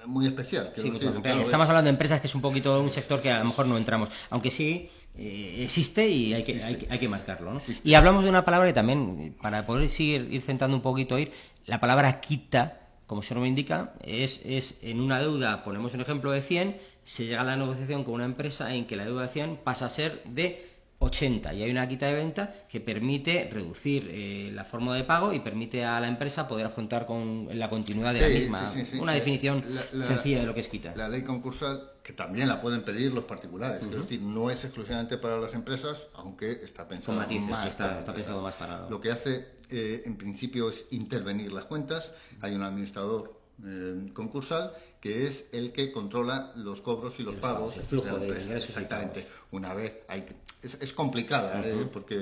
[0.07, 0.73] muy especial.
[0.75, 3.77] estamos hablando de empresas que es un poquito un sector que a lo mejor no
[3.77, 7.53] entramos, aunque sí eh, existe y hay que, hay, que marcarlo.
[7.53, 7.61] ¿no?
[7.85, 11.33] Y hablamos de una palabra que también, para poder seguir ir centrando un poquito, ir,
[11.66, 16.31] la palabra quita, como se nos indica, es, es en una deuda, ponemos un ejemplo
[16.33, 19.29] de 100, se llega a la negociación con una empresa en que la deuda de
[19.29, 20.72] 100 pasa a ser de
[21.03, 25.33] 80 y hay una quita de venta que permite reducir eh, la forma de pago
[25.33, 28.72] y permite a la empresa poder afrontar con la continuidad de la misma.
[29.01, 30.94] una definición sencilla de lo que es quita.
[30.96, 35.19] La ley concursal, que también la pueden pedir los particulares, es decir, no es exclusivamente
[35.19, 38.88] para las empresas, aunque está pensado más, está, pensado más para...
[38.91, 42.12] Lo que hace, eh, en principio, es intervenir las cuentas.
[42.41, 47.77] Hay un administrador eh, concursal que es el que controla los cobros y los, pagos.
[47.77, 49.27] El flujo de, Exactamente.
[49.51, 50.25] Una vez hay
[50.62, 51.88] es, complicada ¿eh?
[51.93, 52.15] porque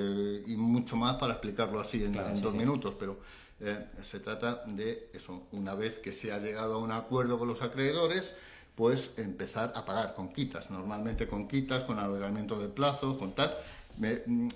[0.46, 3.20] y mucho más para explicarlo así en, dos minutos, pero
[3.60, 5.46] eh, se trata de eso.
[5.52, 8.34] Una vez que se ha llegado a un acuerdo con los acreedores,
[8.80, 13.54] pues empezar a pagar con quitas, normalmente con quitas, con alargamiento de plazo, con tal,
[13.98, 14.48] mm,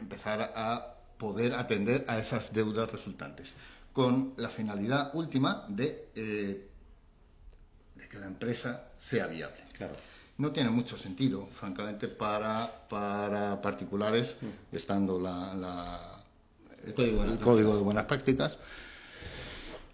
[0.00, 3.52] empezar a poder atender a esas deudas resultantes,
[3.92, 6.66] con la finalidad última de eh,
[8.10, 9.62] que la empresa sea viable.
[9.74, 9.94] Claro.
[10.38, 14.74] No tiene mucho sentido, francamente, para, para particulares, mm.
[14.74, 16.24] estando la,
[16.84, 16.94] el,
[17.38, 18.58] código, de buenas prácticas.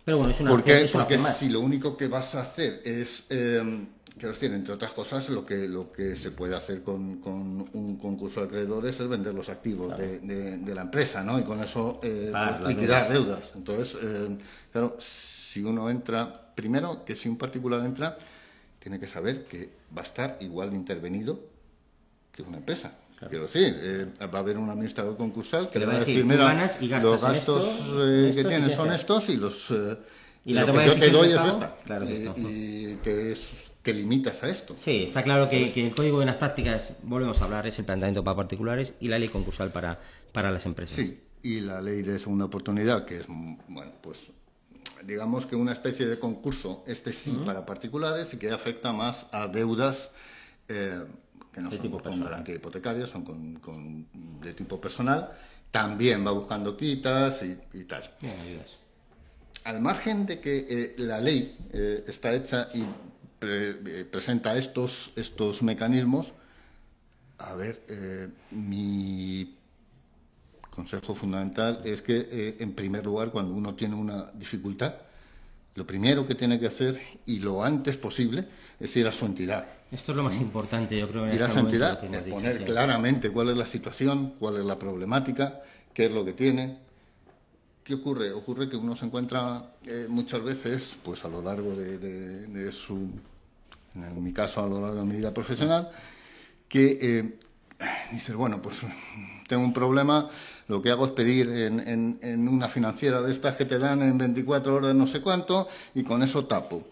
[0.05, 3.87] Pero bueno, es una, porque, porque si lo único que vas a hacer es em,
[4.14, 7.97] quiero decir, entre otras cosas, lo que, lo que se puede hacer con, con un
[7.97, 11.38] concurso de acreedores es vender los activos de, de, la empresa, ¿no?
[11.38, 12.33] Y con eso eh,
[12.67, 13.51] liquidar deudas.
[13.55, 14.37] Entonces, eh,
[14.73, 18.17] claro, si uno entra, primero que si un particular entra,
[18.79, 21.40] tiene que saber que va a estar igual de intervenido
[22.31, 22.93] que una empresa.
[23.29, 26.70] Quiero decir, eh, va a haber un administrador concursal que, le va a decir, mira,
[27.00, 29.96] los gastos eh, que tienes son estos y los eh,
[30.44, 31.77] y la lo que yo te doy es esta.
[32.37, 33.35] y te,
[33.83, 34.74] te, limitas a esto.
[34.77, 37.87] Sí, está claro que, que, el Código de las Prácticas, volvemos a hablar, es el
[37.87, 40.00] planteamiento para particulares y la ley concursal para,
[40.33, 40.96] para las empresas.
[40.96, 44.31] Sí, y la ley de segunda oportunidad, que es, bueno, pues
[45.07, 49.48] digamos que una especie de concurso, este sí para particulares y que afecta más a
[49.48, 50.11] deudas
[50.68, 51.05] eh,
[51.55, 53.25] que no son con garantía hipotecaria, son
[53.61, 54.07] con,
[54.40, 55.31] de tipo personal.
[55.71, 58.03] También va buscando quitas y, tal.
[59.64, 62.85] Al margen de que eh, la ley eh, está hecha y
[64.11, 66.33] presenta estos, estos mecanismos,
[67.38, 67.83] a ver,
[68.51, 69.55] mi
[70.75, 74.95] consejo fundamental es que, eh, en primer lugar, cuando uno tiene una dificultad,
[75.75, 78.47] lo primero que tiene que hacer, y lo antes posible,
[78.79, 79.67] es ir a su entidad.
[79.91, 81.27] Esto es lo más importante, yo creo.
[81.27, 84.79] En ir a este su entidad, exponer claramente cuál es la situación, cuál es la
[84.79, 86.79] problemática, qué es lo que tiene.
[87.85, 88.33] ¿Qué ocurre?
[88.33, 93.11] Ocurre que uno se encuentra eh, muchas veces, pues a lo largo de, su,
[93.95, 95.91] en mi caso, a lo largo de mi vida profesional,
[96.67, 97.39] que eh,
[98.11, 98.81] dices, bueno, pues
[99.49, 100.29] tengo un problema,
[100.68, 104.74] lo que hago es pedir en, una financiera de estas que te dan en 24
[104.74, 106.83] horas no sé cuánto y con eso tapo.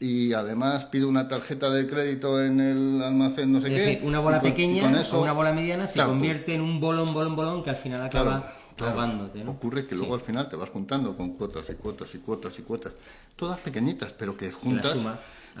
[0.00, 4.00] Y además pido una tarjeta de crédito en el almacén no sé qué.
[4.02, 7.70] una bola pequeña o una bola mediana se convierte en un bolón, bolón, bolón que
[7.70, 9.46] al final acaba ahogándote.
[9.46, 12.62] Ocurre que luego al final te vas juntando con cuotas y cuotas y cuotas y
[12.62, 12.92] cuotas,
[13.36, 14.96] todas pequeñitas, pero que juntas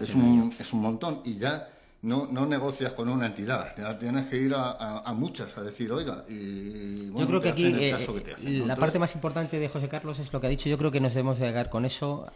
[0.00, 1.20] es, un, es un montón.
[1.24, 1.68] Y ya
[2.04, 6.22] no, no negocias con una entidad, ya tienes que ir a, muchas a decir, oiga,
[6.28, 10.30] y bueno, Yo creo que aquí eh, la parte más importante de José Carlos es
[10.30, 12.30] lo que ha dicho, yo creo que nos debemos de llegar con eso,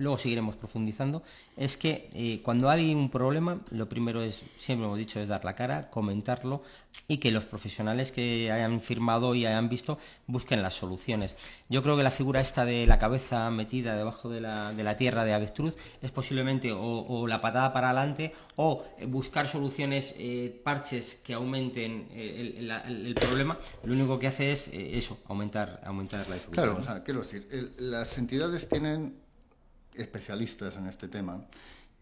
[0.00, 1.22] luego seguiremos profundizando,
[1.56, 5.44] es que eh, cuando hay un problema, lo primero es, siempre hemos dicho, es dar
[5.44, 6.62] la cara, comentarlo
[7.06, 11.36] y que los profesionales que hayan firmado y hayan visto busquen las soluciones.
[11.68, 14.96] Yo creo que la figura esta de la cabeza metida debajo de la, de la
[14.96, 21.16] tierra de avestruz es posiblemente o, la patada para adelante o buscar soluciones, eh, parches
[21.16, 23.58] que aumenten eh, el, problema.
[23.82, 26.82] Lo único que hace es eso, aumentar, aumentar la dificultad.
[26.82, 29.24] Claro, quiero decir, las entidades tienen
[29.94, 31.44] especialistas en este tema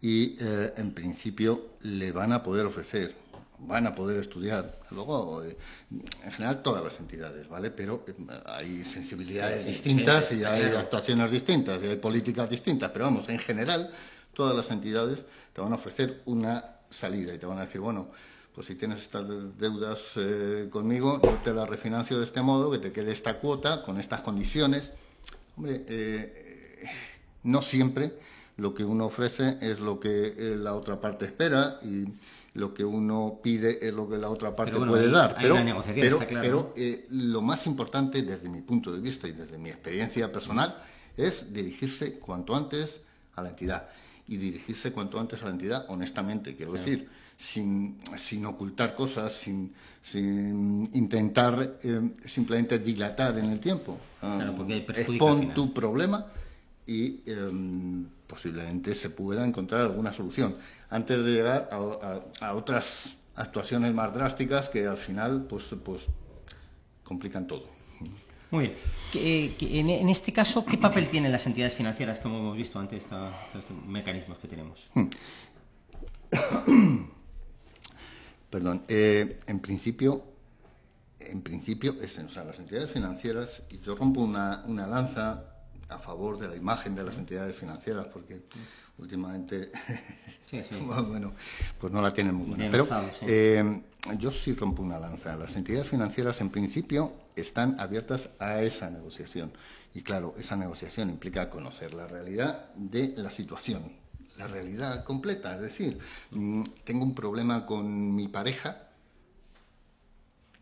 [0.01, 3.15] y eh, en principio le van a poder ofrecer,
[3.67, 5.57] van a poder estudiar, luego eh,
[6.25, 7.71] en general todas las entidades, ¿vale?
[7.71, 8.15] Pero eh,
[8.47, 13.91] hay sensibilidades distintas y hay actuaciones distintas y hay políticas distintas, pero vamos, en general
[14.35, 18.09] todas las entidades te van a ofrecer una salida y te van a decir, bueno,
[18.55, 20.13] pues si tienes estas deudas
[20.69, 24.21] conmigo, yo te la refinancio de este modo, que te quede esta cuota con estas
[24.21, 24.91] condiciones.
[25.57, 25.87] Hombre,
[27.45, 28.13] no siempre
[28.57, 32.05] lo que uno ofrece es lo que eh, la otra parte espera y
[32.55, 35.37] lo que uno pide es lo que la otra parte puede dar.
[35.41, 40.31] pero, pero, eh, lo más importante desde mi punto de vista y desde mi experiencia
[40.31, 40.77] personal
[41.17, 43.01] es dirigirse cuanto antes
[43.37, 43.89] a la entidad.
[44.29, 49.73] Y dirigirse cuanto antes a la entidad honestamente, quiero decir, sin, sin, ocultar cosas, sin,
[50.03, 53.99] sin intentar eh, simplemente dilatar en el tiempo.
[54.21, 56.27] Claro, expon tu problema
[56.87, 60.57] y em, posiblemente se pueda encontrar alguna solución
[60.91, 66.03] antes de llegar a, otras actuaciones más drásticas que al final pues, pues
[67.05, 67.67] complican todo.
[68.51, 68.75] Muy
[69.15, 69.55] bien.
[69.89, 73.25] en, este caso, ¿qué papel tienen las entidades financieras, como hemos visto antes, estos,
[73.87, 74.91] mecanismos que tenemos?
[74.93, 75.07] Hmm.
[78.51, 78.83] Perdón.
[78.89, 80.23] Eh, en principio,
[81.21, 85.52] en principio, es, o sea, las entidades financieras, y yo rompo una, una lanza
[85.95, 88.43] a favor de la imagen de las entidades financieras, porque
[88.99, 89.71] últimamente,
[90.87, 91.33] bueno,
[91.79, 92.71] pues no la tienen muy buena.
[92.71, 92.89] Pero
[93.23, 93.83] eh,
[94.19, 95.37] yo sí rompo una lanza.
[95.37, 99.53] Las entidades financieras, en principio, están abiertas a esa negociación.
[99.95, 103.93] Y claro, esa negociación implica conocer la realidad de la situación,
[104.39, 105.55] la realidad completa.
[105.55, 105.99] Es decir,
[106.31, 108.89] mm, tengo un problema con mi pareja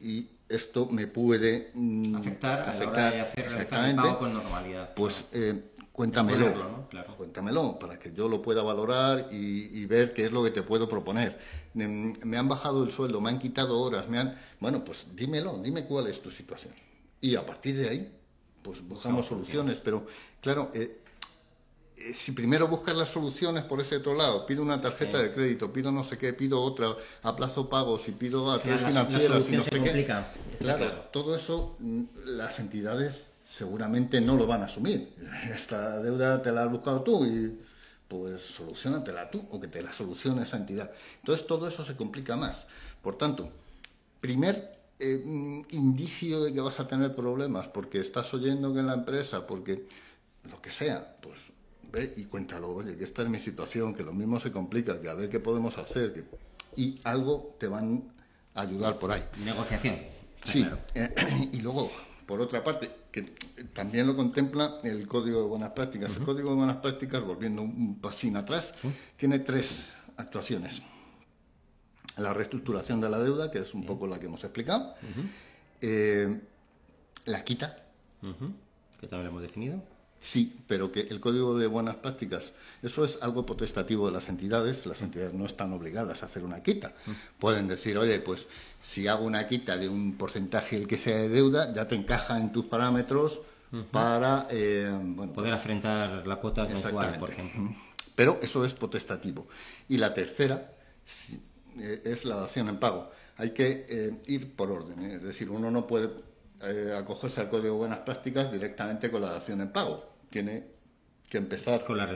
[0.00, 4.94] y esto me puede mm, afectar, afectar a hacer exactamente, con normalidad.
[4.94, 10.42] Pues eh, cuéntamelo, cuéntamelo para que yo lo pueda valorar y, ver qué es lo
[10.42, 11.38] que te puedo proponer.
[11.74, 15.84] Me, han bajado el sueldo, me han quitado horas, me han, bueno, pues dímelo, dime
[15.84, 16.74] cuál es tu situación
[17.20, 18.12] y a partir de ahí,
[18.62, 19.76] pues buscamos soluciones.
[19.76, 20.06] Pero
[20.40, 21.00] claro, eh,
[22.14, 25.92] si primero buscas las soluciones por ese otro lado, pido una tarjeta de crédito, pido
[25.92, 29.62] no sé qué, pido otra, a plazo pago, si pido a tres financieras, y no
[29.62, 30.06] sé qué.
[30.58, 35.14] claro, todo eso mm, las entidades seguramente no lo van a asumir.
[35.54, 37.58] Esta deuda te la has buscado tú y
[38.08, 40.90] pues solucionatela tú o que te la solucione esa entidad.
[41.20, 42.64] Entonces todo eso se complica más.
[43.02, 43.50] Por tanto,
[44.20, 48.86] primer eh, mm, indicio de que vas a tener problemas porque estás oyendo que en
[48.86, 49.86] la empresa, porque
[50.50, 51.52] lo que sea, pues
[51.90, 55.08] ve y cuéntalo, oye, que esta es mi situación, que lo mismo se complica, que
[55.08, 56.24] a ver qué podemos hacer, que...
[56.76, 58.12] y algo te van
[58.54, 59.24] a ayudar por ahí.
[59.44, 59.96] Negociación.
[60.44, 61.14] Sí, eh,
[61.52, 61.90] y luego,
[62.26, 63.22] por otra parte, que
[63.72, 66.16] también lo contempla el Código de Buenas Prácticas.
[66.16, 68.72] El Código de Buenas Prácticas, volviendo un pasín atrás,
[69.16, 70.82] tiene tres actuaciones.
[72.16, 74.94] La reestructuración de la deuda, que es un poco la que hemos explicado.
[75.80, 76.40] Eh,
[77.26, 77.76] la quita.
[79.00, 79.82] Que también lo hemos definido
[80.20, 82.52] Sí, pero que el código de buenas prácticas,
[82.82, 86.62] eso es algo potestativo de las entidades, las entidades no están obligadas a hacer una
[86.62, 86.92] quita.
[87.38, 88.46] Pueden decir, oye, pues
[88.80, 92.38] si hago una quita de un porcentaje el que sea de deuda, ya te encaja
[92.38, 93.40] en tus parámetros
[93.90, 97.74] para eh, poder pues afrontar la cuota mensual, por ejemplo.
[98.14, 99.48] Pero eso es potestativo.
[99.88, 100.72] Y la tercera
[101.78, 103.10] eh, es la dación en pago.
[103.38, 106.10] Hay que eh, ir por orden, es decir, uno no puede
[106.94, 110.64] acogerse al código de buenas prácticas directamente con la dación en pago tiene
[111.28, 112.06] que empezar por la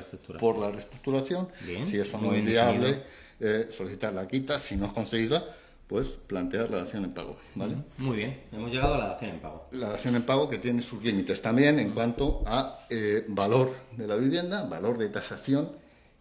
[0.70, 1.48] reestructuración.
[1.86, 3.02] si eso no es viable,
[3.38, 4.58] eh, solicitar la quita.
[4.58, 5.44] Si no es conseguida,
[5.86, 7.36] pues plantear la dación en pago.
[7.54, 7.76] ¿vale?
[7.98, 9.68] Muy bien, hemos llegado a la dación en pago.
[9.72, 14.06] La dación en pago que tiene sus límites también en cuanto a eh, valor de
[14.06, 15.70] la vivienda, valor de tasación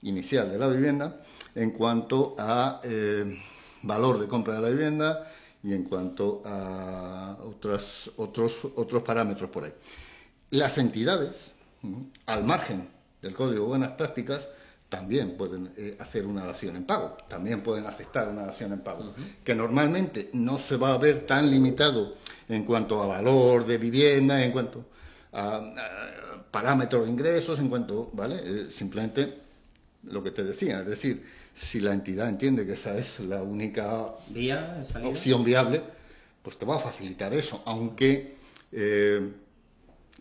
[0.03, 1.21] inicial de la vivienda,
[1.55, 3.39] en cuanto a eh,
[3.81, 5.31] valor de compra de la vivienda
[5.63, 9.73] y en cuanto a otras, otros, otros parámetros por ahí.
[10.49, 11.52] Las entidades
[12.25, 12.87] al margen
[13.21, 14.47] del Código de Buenas Prácticas,
[14.89, 19.11] también pueden eh, hacer una dación en pago, también pueden aceptar una dación en pago,
[19.43, 22.13] que normalmente no se va a ver tan limitado
[22.47, 24.85] en cuanto a valor de vivienda, en cuanto
[25.31, 25.63] a,
[26.51, 28.35] parámetros de ingresos, en cuanto, ¿vale?
[28.43, 29.33] Eh, simplemente
[30.03, 31.23] lo que te decía, es decir,
[31.55, 34.13] si la entidad entiende que esa es la única
[35.03, 35.81] opción viable,
[36.43, 38.35] pues te va a facilitar eso, aunque
[38.71, 39.27] eh,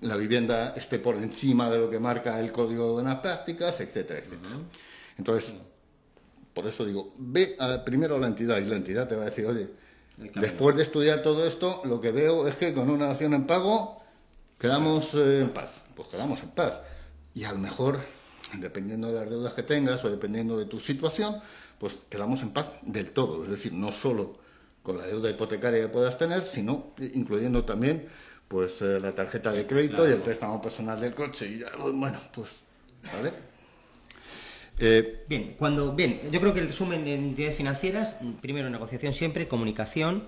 [0.02, 4.20] la vivienda esté por encima de lo que marca el código de buenas prácticas, etcétera,
[4.20, 4.56] etcétera.
[5.16, 5.54] Entonces,
[6.52, 9.46] por eso digo, ve primero a la entidad y la entidad te va a decir,
[9.46, 9.68] oye,
[10.34, 14.02] después de estudiar todo esto, lo que veo es que con una acción en pago
[14.58, 15.82] quedamos eh, en paz.
[15.94, 16.80] Pues quedamos en paz.
[17.34, 18.00] Y a lo mejor,
[18.58, 21.36] dependiendo de las deudas que tengas o dependiendo de tu situación,
[21.78, 23.44] pues quedamos en paz del todo.
[23.44, 24.38] Es decir, no solo
[24.82, 28.08] con la deuda hipotecaria que puedas tener, sino incluyendo también
[28.52, 31.46] pues eh, la tarjeta de crédito y el préstamo personal del coche.
[31.46, 32.60] Y bueno, pues,
[33.10, 33.32] ¿vale?
[34.78, 39.48] Eh, bien, cuando, bien, yo creo que el resumen de entidades financieras, primero negociación siempre,
[39.48, 40.24] comunicación,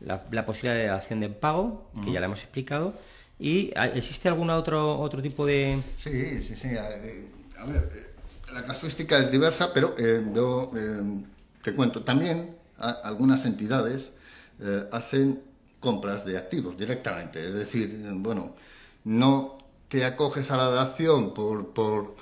[0.00, 2.94] la, posibilidad de acción de pago, que ya la hemos explicado,
[3.38, 5.80] y ah, ¿existe algún otro, otro tipo de...?
[5.98, 6.70] Sí, sí, sí.
[6.76, 8.12] A, ver,
[8.52, 10.72] la casuística es diversa, pero eh, yo
[11.62, 14.10] te cuento, también algunas entidades
[14.90, 15.47] hacen
[15.80, 17.46] compras de activos directamente.
[17.46, 18.54] Es decir, bueno,
[19.04, 19.58] no
[19.88, 22.16] te acoges a la dación por, por,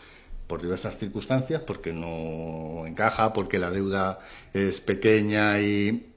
[0.47, 4.21] por diversas circunstancias, porque no encaja, porque la deuda
[4.53, 6.15] es pequeña y,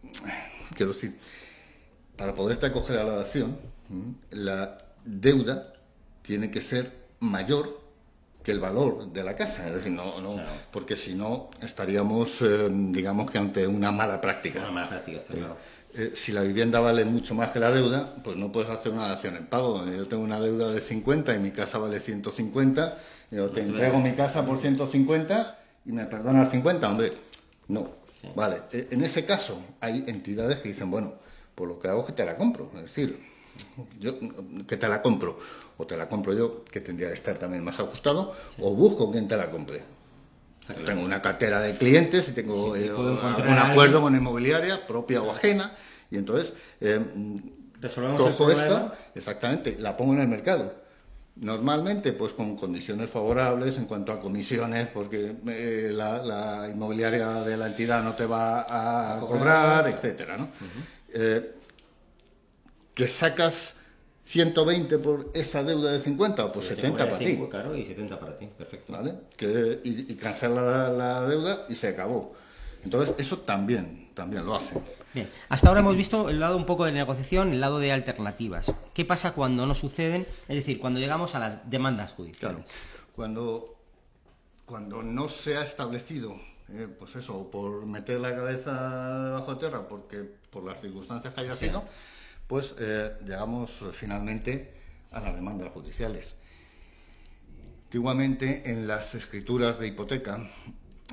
[0.75, 1.17] quiero decir,
[2.15, 3.57] para poderte acoger a la dación,
[4.31, 5.73] la deuda
[6.21, 7.79] tiene que ser mayor
[8.43, 12.69] que el valor de la casa, es decir, no, no porque si no estaríamos, eh,
[12.71, 14.59] digamos que ante una mala práctica.
[14.59, 15.53] Una mala práctica, claro.
[15.53, 15.78] Eh,
[16.13, 19.35] si la vivienda vale mucho más que la deuda, pues no puedes hacer una dación
[19.35, 19.85] en pago.
[19.85, 22.97] Yo tengo una deuda de 50 y mi casa vale 150,
[23.31, 27.13] yo te entrego mi casa por 150 y me perdonas 50, hombre,
[27.67, 27.99] no.
[28.35, 31.13] Vale, e, en ese caso hay entidades que dicen, bueno,
[31.55, 33.19] pues lo que hago es que te la compro, es decir,
[33.99, 34.17] yo
[34.67, 35.39] que te la compro,
[35.77, 39.27] o te la compro yo, que tendría que estar también más ajustado, o busco quien
[39.27, 39.83] te la compre.
[40.85, 45.71] Tengo una cartera de clientes y tengo eh, un acuerdo con inmobiliaria, propia o ajena,
[46.11, 46.99] y entonces eh,
[48.17, 50.73] cojo esta, exactamente, la pongo en el mercado.
[51.35, 57.67] Normalmente, pues con condiciones favorables en cuanto a comisiones, porque eh, la, inmobiliaria de la
[57.67, 60.49] entidad no te va a, cobrar, etcétera, ¿no?
[61.13, 61.55] Eh,
[62.93, 63.78] que sacas
[64.29, 67.39] 120 por esa deuda de 50, pues 70 para ti.
[67.49, 68.93] Claro, y 70 para ti, perfecto.
[68.93, 69.15] ¿Vale?
[69.35, 72.35] Que, y, cancela la, deuda y se acabó.
[72.83, 74.79] Entonces, eso también, también lo hace.
[75.15, 78.71] Bien, hasta ahora hemos visto el lado un poco de negociación, el lado de alternativas.
[78.93, 80.27] ¿Qué pasa cuando no suceden?
[80.47, 82.63] Es decir, cuando llegamos a las demandas judiciales.
[82.63, 82.63] Claro,
[83.15, 83.79] cuando
[84.67, 90.23] cuando no se ha establecido, eh, pues eso, por meter la cabeza bajo tierra, porque
[90.51, 91.85] por las circunstancias que haya sido,
[92.49, 94.73] pues eh, llegamos finalmente
[95.11, 96.33] a las demandas judiciales.
[97.85, 100.49] Antiguamente, en las escrituras de hipoteca,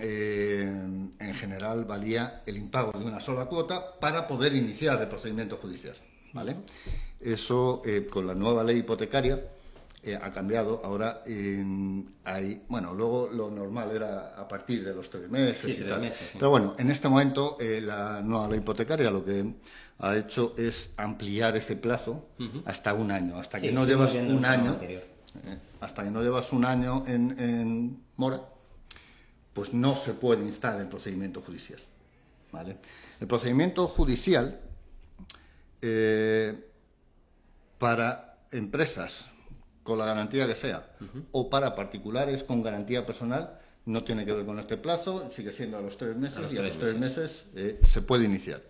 [0.01, 5.59] eh, en general valía el impago de una sola cuota para poder iniciar el procedimiento
[5.59, 5.95] judicial.
[6.33, 6.57] ¿vale?
[7.21, 9.39] Eso, con la nueva ley hipotecaria,
[10.07, 10.81] eh, ha cambiado.
[10.85, 11.25] Ahora
[12.25, 16.13] hay, bueno, luego lo normal era a partir de los tres meses y tal.
[16.35, 19.55] Pero bueno, en este momento eh, la nueva ley hipotecaria lo que
[19.99, 22.29] ha hecho es ampliar ese plazo
[22.65, 25.03] hasta un año, hasta que no llevas un año, eh,
[25.81, 28.43] hasta que no llevas un año en, mora,
[29.53, 31.81] pues no se puede instar el procedimiento judicial.
[32.53, 32.79] ¿vale?
[33.21, 34.61] El procedimiento judicial
[37.79, 39.29] para empresas
[39.83, 40.91] con la garantía que sea,
[41.33, 45.79] o para particulares con garantía personal, no tiene que ver con este plazo, sigue siendo
[45.79, 48.61] a los tres meses y a los tres meses, eh, se puede iniciar.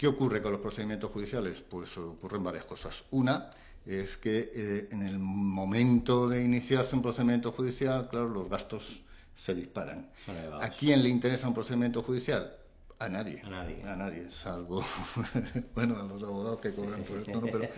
[0.00, 1.60] ¿Qué ocurre con los procedimientos judiciales?
[1.60, 3.04] Pues ocurren varias cosas.
[3.10, 3.50] Una
[3.84, 9.04] es que eh, en el momento de iniciarse un procedimiento judicial, claro, los gastos
[9.36, 10.10] se disparan.
[10.58, 12.50] ¿A quién le interesa un procedimiento judicial?
[12.98, 13.42] A nadie.
[13.44, 13.82] A nadie.
[13.82, 14.82] A nadie, salvo,
[15.74, 17.42] bueno, a los abogados que cobran por esto, ¿no?
[17.42, 17.68] Pero,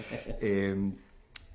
[0.40, 0.92] eh,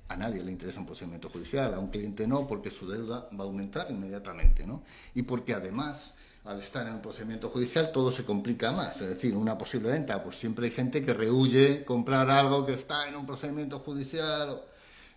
[0.08, 3.44] a nadie le interesa un procedimiento judicial, a un cliente no, porque su deuda va
[3.44, 4.84] a aumentar inmediatamente, ¿no?
[5.14, 6.12] Y porque además,
[6.48, 8.98] al estar en un procedimiento judicial, todo se complica más.
[9.02, 13.06] Es decir, una posible venta, pues siempre hay gente que rehuye comprar algo que está
[13.06, 14.62] en un procedimiento judicial.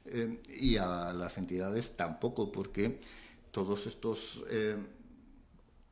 [0.06, 3.00] Eh, y a las entidades tampoco, porque
[3.50, 4.44] todos estos.
[4.50, 4.76] Eh,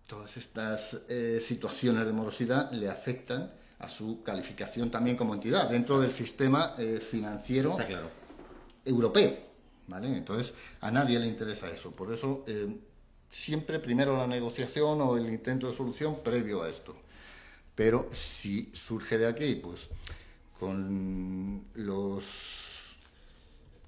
[0.08, 6.02] todas estas eh, situaciones de morosidad le afectan a su calificación también como entidad dentro
[6.02, 8.10] del sistema financiero claro
[8.84, 9.38] europeo.
[9.88, 10.18] ¿vale?
[10.18, 11.92] Entonces, a nadie le interesa eso.
[11.92, 12.44] Por eso,
[13.30, 16.96] siempre primero la negociación o el intento de solución previo a esto.
[17.76, 19.90] Pero si surge de aquí, pues
[20.60, 22.98] con los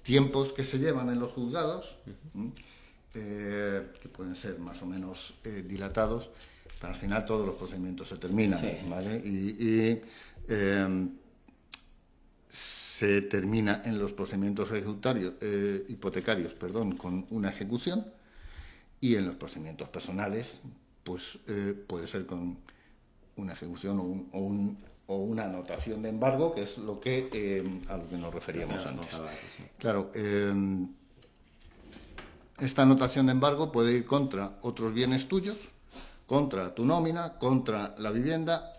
[0.02, 1.96] tiempos que se llevan en los juzgados,
[3.14, 6.30] eh, que pueden ser más o menos eh, dilatados,
[6.80, 8.60] al final todos los procedimientos se terminan.
[8.88, 9.16] ¿vale?
[9.18, 10.02] y
[13.02, 18.04] se termina en los procedimientos ejecutarios, eh, hipotecarios perdón, con una ejecución
[19.02, 20.62] y en los procedimientos personales
[21.02, 22.56] pues eh, puede ser con
[23.36, 28.16] una ejecución o, una anotación de embargo, que es lo que eh, a lo que
[28.16, 29.20] nos referíamos antes.
[29.78, 30.10] Claro,
[32.58, 35.58] esta anotación de embargo puede ir contra otros bienes tuyos,
[36.26, 38.72] contra tu nómina, contra la vivienda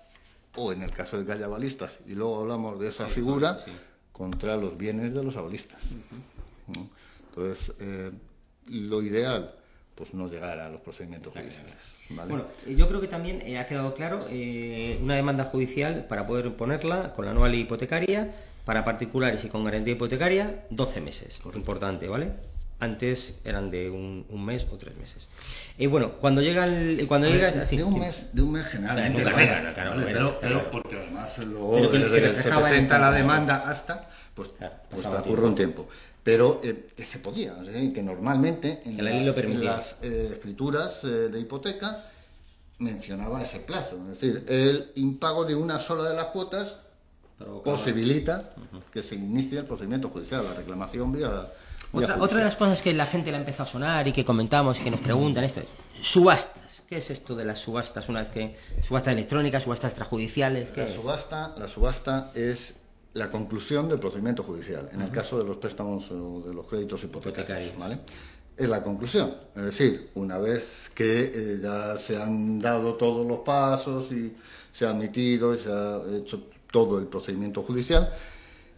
[0.55, 3.57] o en el caso de que haya balistas, y luego hablamos de esa figura,
[4.11, 5.83] contra los bienes de los abolistas.
[7.29, 8.11] Entonces, eh,
[8.69, 9.53] lo ideal,
[9.95, 11.75] pues no llegar a los procedimientos judiciales.
[12.09, 16.53] Bueno, yo creo que también eh, ha quedado claro eh, una demanda judicial para poder
[16.55, 18.31] ponerla con la anual hipotecaria
[18.65, 21.41] para particulares y con garantía hipotecaria 12 meses.
[21.53, 22.31] Importante, ¿vale?
[22.83, 25.29] Antes eran de un, mes o tres meses.
[25.77, 29.23] Y bueno, cuando llega el, cuando llega así, de un mes, de un mes generalmente.
[30.41, 34.49] pero, porque además luego desde que se, presenta la demanda hasta, pues,
[34.89, 35.87] pues transcurre un tiempo.
[36.25, 37.55] Pero eh, que se podía,
[37.93, 42.03] que normalmente en, las, eh, escrituras eh, de hipoteca
[42.79, 46.79] mencionaba ese plazo, es decir, el impago de una sola de las cuotas
[47.63, 48.51] posibilita
[48.91, 51.47] que se inicie el procedimiento judicial, la reclamación vía
[51.93, 54.79] otra, de las cosas que la gente le ha empezado a sonar y que comentamos
[54.79, 55.67] y que nos preguntan esto es
[56.01, 56.83] subastas.
[56.87, 58.09] ¿Qué es esto de las subastas?
[58.09, 60.75] Una vez que subastas electrónicas, subastas extrajudiciales.
[60.75, 62.75] la subasta, la subasta es
[63.13, 64.89] la conclusión del procedimiento judicial.
[64.91, 67.99] En el caso de los préstamos o de los créditos hipotecarios, ¿vale?
[68.55, 69.35] Es la conclusión.
[69.55, 74.35] Es decir, una vez que eh, ya se han dado todos los pasos y
[74.71, 78.11] se ha admitido y se ha hecho todo el procedimiento judicial,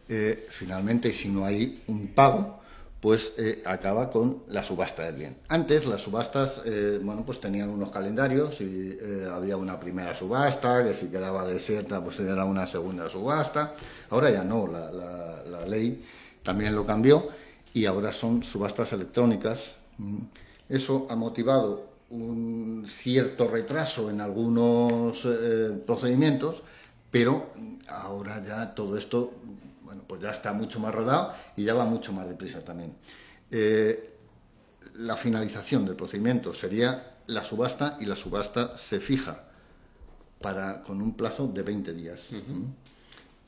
[0.08, 2.62] eh, finalmente, si no hay un pago,
[3.06, 5.38] pues eh, acaba con la subasta del bien.
[5.50, 10.84] Antes las subastas, eh, bueno, pues tenían unos calendarios y eh, había una primera subasta,
[10.84, 13.76] que si quedaba desierta, pues era una segunda subasta.
[14.10, 16.04] Ahora ya no, la, ley
[16.42, 17.28] también lo cambió
[17.76, 19.76] y ahora son subastas electrónicas.
[20.00, 20.22] Mm.
[20.68, 25.28] Eso ha motivado un cierto retraso en algunos
[25.86, 26.64] procedimientos,
[27.12, 27.52] pero
[27.88, 29.32] ahora ya todo esto
[30.08, 32.94] pues ya está mucho más rodado y ya va mucho más deprisa también.
[33.52, 34.12] Eh,
[34.96, 39.44] la finalización del procedimiento sería la subasta y la subasta se fija
[40.42, 42.30] para, con un plazo de 20 días.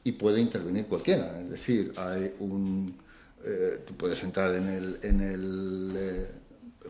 [0.03, 2.97] Y puede intervenir cualquiera, es decir, hay un,
[3.43, 6.27] eh, tú puedes entrar en el, en el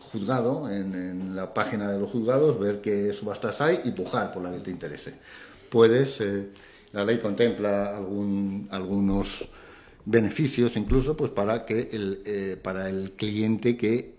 [0.00, 4.52] juzgado, en, la página de los juzgados, ver qué subastas hay y pujar por la
[4.52, 5.14] que te interese.
[5.70, 6.48] Puedes, eh,
[6.92, 9.48] la ley contempla algunos
[10.04, 14.16] beneficios incluso pues para que el, eh, para el cliente que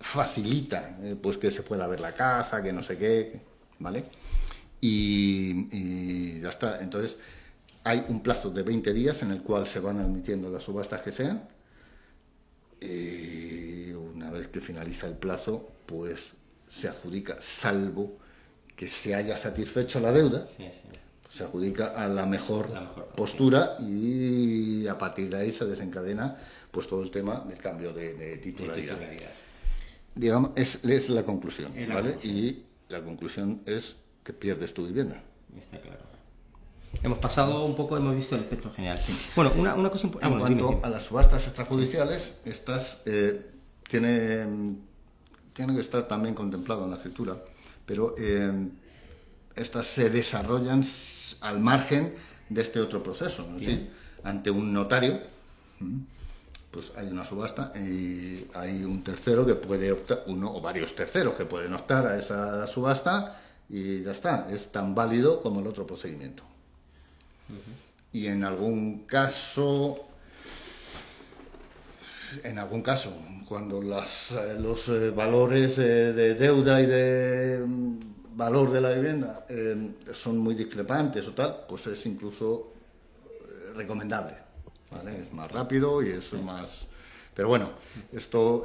[0.00, 3.40] facilita eh, pues que se pueda ver la casa, que no sé qué,
[3.78, 4.04] ¿vale?
[4.80, 6.80] Y, ya está.
[6.80, 7.18] Entonces,
[7.84, 11.12] hay un plazo de 20 días en el cual se van admitiendo las subastas que
[11.12, 11.46] sean.
[12.80, 16.32] Y una vez que finaliza el plazo, pues
[16.66, 18.16] se adjudica, salvo
[18.74, 20.48] que se haya satisfecho la deuda,
[21.32, 22.68] se adjudica a la mejor,
[23.14, 26.36] postura y a partir de ahí se desencadena
[26.70, 28.98] pues todo el tema del cambio de, titularidad.
[30.14, 32.18] Digamos, es, es, la conclusión, ¿vale?
[32.22, 35.22] Y la conclusión es que pierdes tu vivienda.
[35.56, 36.10] Está claro.
[37.02, 38.98] Hemos pasado un poco, hemos visto el aspecto general.
[39.36, 40.34] Bueno, una, una cosa importante.
[40.34, 43.46] En cuanto a las subastas extrajudiciales, estas eh,
[43.88, 44.82] tienen,
[45.52, 47.36] tienen que estar también contempladas en la escritura,
[47.86, 48.68] pero eh,
[49.54, 50.82] estas se desarrollan
[51.40, 52.14] al margen
[52.48, 53.46] de este otro proceso.
[54.22, 55.20] ante un notario,
[56.70, 61.34] pues hay una subasta y hay un tercero que puede optar, uno o varios terceros
[61.34, 65.86] que pueden optar a esa subasta y ya está, es tan válido como el otro
[65.86, 66.42] procedimiento.
[68.12, 70.06] Y en algún caso,
[72.44, 73.12] en algún caso,
[73.48, 79.46] cuando las, eh, los eh, valores de deuda y de mm, valor de la vivienda
[79.48, 82.72] eh, son muy discrepantes o tal, pues es incluso
[83.74, 84.34] recomendable.
[85.20, 86.86] Es más rápido y es más...
[87.34, 87.70] Pero bueno,
[88.12, 88.64] esto,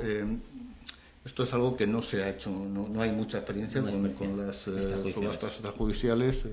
[1.23, 4.55] esto es algo que no se ha hecho, no, hay mucha experiencia con, con, las
[4.55, 6.43] subastas judiciales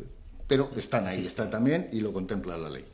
[0.52, 2.84] pero están ahí, está también y lo contempla la ley.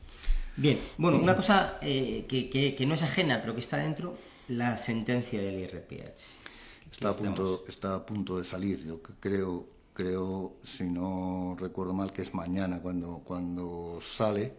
[0.56, 4.16] Bien, bueno, una cosa eh, que, no es ajena, pero que está dentro,
[4.46, 6.92] la sentencia del IRPH.
[6.92, 9.66] Está a, punto, está a punto de salir, yo creo,
[9.98, 14.54] creo, si no recuerdo mal, que es mañana cuando, cuando sale.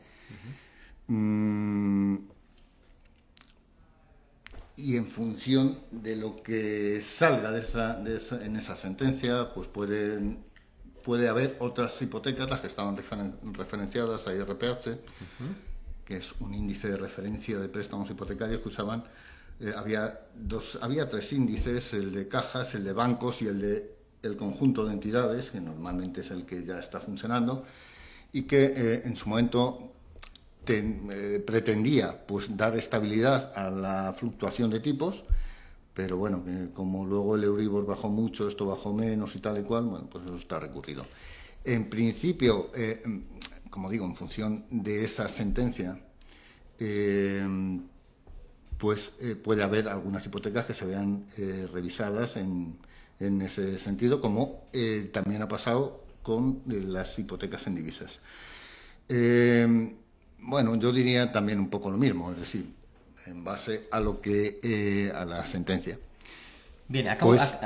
[1.08, 2.18] Mm,
[4.76, 10.44] y en función de lo que salga en esa sentencia, pues pueden
[11.06, 12.98] puede haber otras hipotecas, las que estaban
[13.54, 15.00] referenciadas a IRPH,
[16.04, 19.06] que es un índice de referencia de préstamos hipotecarios que usaban.
[19.62, 23.99] Eh, había, dos, había tres índices, el de cajas, el de bancos y el de
[24.24, 27.64] el conjunto de entidades, que normalmente es el que ya está funcionando,
[28.32, 29.94] y que eh, en su momento
[30.68, 35.24] eh, pretendía pues, dar estabilidad a la fluctuación de tipos
[36.00, 39.84] pero bueno, como luego el Euribor bajó mucho, esto bajó menos y tal y cual,
[39.84, 41.06] bueno, pues eso está recurrido.
[41.66, 43.04] En principio, eh,
[43.70, 46.00] como digo, en función de esa sentencia,
[46.80, 47.46] eh,
[48.78, 51.26] pues eh, puede haber algunas hipotecas que se vean
[51.74, 52.78] revisadas en,
[53.20, 54.70] en, ese sentido, como
[55.12, 58.20] también ha pasado con las hipotecas en divisas.
[60.40, 62.80] bueno, yo diría también un poco lo mismo, es decir,
[63.26, 65.98] en base a lo que eh, a la sentencia.
[66.88, 67.58] Bien, acabo, pues,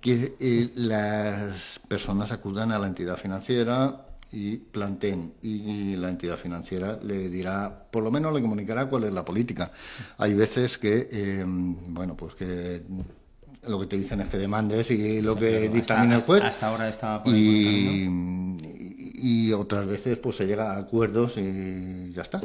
[0.00, 6.98] que eh, las personas acudan a la entidad financiera y planteen y la entidad financiera
[7.02, 9.72] le dirá, por lo menos le comunicará cuál es la política.
[10.18, 12.82] Hay veces que, eh, bueno, pues que
[13.62, 16.42] lo que te dicen es que demandes y lo que dictamina el juez.
[16.42, 18.08] Hasta ahora estaba por y,
[19.14, 22.40] y, otras veces pues se llega a acuerdos y ya está.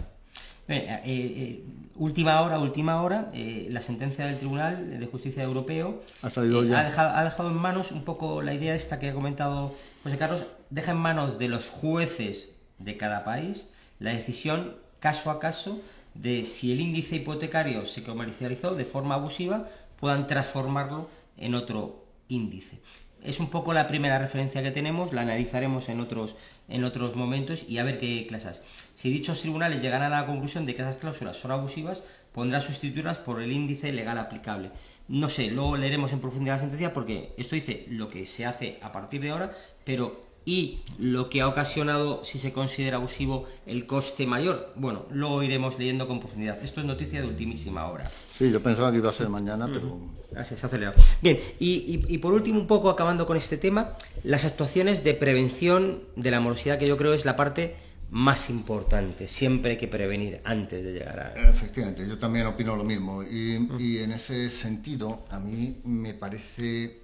[1.99, 7.49] Última hora, última hora, eh, la sentencia del Tribunal de Justicia Europeo ha, eh, dejado,
[7.49, 11.39] en manos un poco la idea esta que ha comentado José Carlos, deja en manos
[11.39, 15.80] de los jueces de cada país la decisión caso a caso
[16.13, 19.68] de si el índice hipotecario se comercializó de forma abusiva,
[19.99, 22.79] puedan transformarlo en otro índice.
[23.23, 26.35] Es un poco la primera referencia que tenemos, la analizaremos en otros,
[26.69, 28.61] en otros momentos y a ver qué clases.
[28.95, 33.17] Si dichos tribunales llegan a la conclusión de que esas cláusulas son abusivas, pondrá sustituirlas
[33.17, 34.71] por el índice legal aplicable.
[35.07, 38.77] No sé, luego leeremos en profundidad la sentencia porque esto dice lo que se hace
[38.81, 39.51] a partir de ahora,
[39.83, 44.71] pero y lo que ha ocasionado, si se considera abusivo, el coste mayor.
[44.77, 46.63] Bueno, luego iremos leyendo con profundidad.
[46.63, 48.09] Esto es noticia de ultimísima hora.
[48.33, 49.99] Sí, yo pensaba que iba a ser mañana, pero...
[50.37, 50.95] Así se ha acelerado.
[51.21, 56.03] Bien, y, y, por último, un poco acabando con este tema, las actuaciones de prevención
[56.15, 57.75] de la morosidad, que yo creo es la parte
[58.09, 59.27] más importante.
[59.27, 61.49] Siempre hay que prevenir antes de llegar a...
[61.49, 63.21] Efectivamente, yo también opino lo mismo.
[63.21, 67.01] Y, en ese sentido, a mí me parece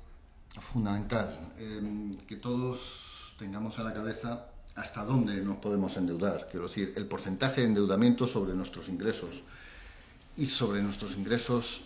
[0.62, 1.82] fundamental eh,
[2.26, 6.48] que todos tengamos a la cabeza hasta dónde nos podemos endeudar.
[6.50, 9.44] Quiero decir, el porcentaje de endeudamiento sobre nuestros ingresos.
[10.36, 11.84] Y sobre nuestros ingresos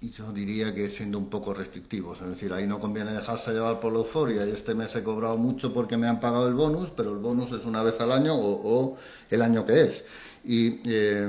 [0.00, 2.20] yo diría que siendo un poco restrictivos.
[2.20, 5.36] Es decir, ahí no conviene dejarse llevar por la euforia y este mes he cobrado
[5.36, 8.34] mucho porque me han pagado el bonus, pero el bonus es una vez al año
[8.34, 8.96] o,
[9.30, 10.04] el año que es.
[10.44, 11.28] Eh,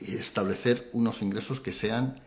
[0.00, 2.20] y, establecer unos ingresos que sean,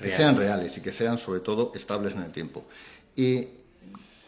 [0.00, 2.64] que sean reales y que sean sobre todo estables en el tiempo.
[3.14, 3.48] Y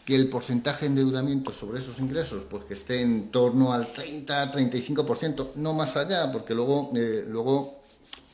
[0.07, 5.49] que el porcentaje de endeudamiento sobre esos ingresos pues que esté en torno al 30-35%,
[5.55, 7.81] no más allá, porque luego, eh, luego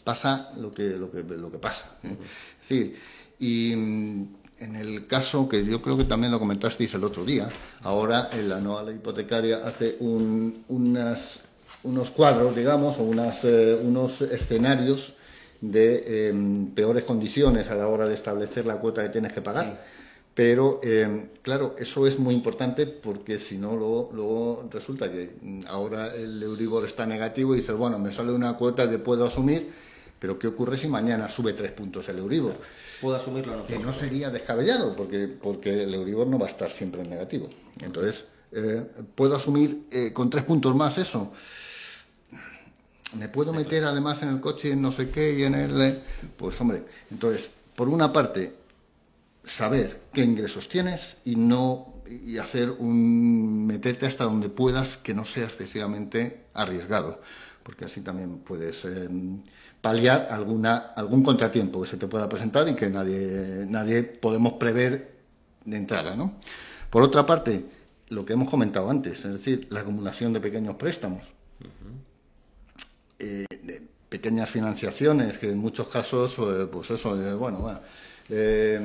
[0.03, 1.85] pasa lo que, lo que, lo que pasa.
[2.03, 2.15] ¿eh?
[2.61, 2.95] Es decir,
[3.39, 4.27] y mm,
[4.59, 7.51] en el caso que yo creo que también lo comentasteis el otro día,
[7.81, 11.39] ahora en la nueva ley hipotecaria hace unas,
[11.81, 15.15] unos cuadros, digamos, o unas, eh, unos escenarios
[15.59, 20.02] de em, peores condiciones a la hora de establecer la cuota que tienes que pagar.
[20.35, 25.61] Pero, em, claro, eso es muy importante porque si no, luego, luego, resulta que mm,
[25.67, 29.71] ahora el Euribor está negativo y dices, bueno, me sale una cuota que puedo asumir,
[30.17, 32.55] pero ¿qué ocurre si mañana sube tres puntos el Euribor?
[32.99, 33.67] ¿Puedo asumirlo o no?
[33.67, 37.49] Que no sería descabellado, porque, porque el Euribor no va a estar siempre en negativo.
[37.79, 41.31] Entonces, eh, ¿puedo asumir eh, con tres puntos más eso?
[43.19, 45.79] ¿Me puedo meter además en el coche en no sé qué y en el...
[45.79, 45.99] Eh,
[46.35, 48.62] pues hombre, entonces, por una parte,
[49.43, 55.25] saber qué ingresos tienes y no y hacer un meterte hasta donde puedas que no
[55.25, 57.21] sea excesivamente arriesgado
[57.63, 58.85] porque así también puedes
[59.83, 65.13] paliar alguna, algún contratiempo que se te pueda presentar y que nadie, nadie podemos prever
[65.65, 66.15] de entrada.
[66.15, 66.35] ¿no?
[66.89, 67.65] Por otra parte,
[68.07, 71.23] lo que hemos comentado antes, es decir, la acumulación de pequeños préstamos,
[73.19, 73.45] eh,
[74.07, 77.79] pequeñas financiaciones, que en muchos casos, eh, pues eso, bueno,
[78.29, 78.79] eh,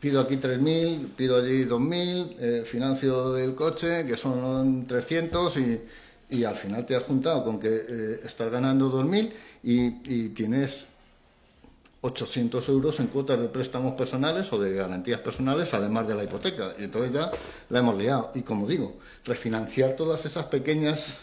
[0.00, 5.80] pido aquí 3.000, pido allí 2.000, financio el coche, que son 300 y
[6.28, 9.32] y al final te has juntado con que eh, estás ganando 2.000
[9.62, 10.86] y, y tienes
[12.00, 16.74] 800 euros en cuotas de préstamos personales o de garantías personales, además de la hipoteca.
[16.78, 17.30] Y entonces ya
[17.68, 18.32] la hemos liado.
[18.34, 21.16] Y como digo, refinanciar todas esas pequeñas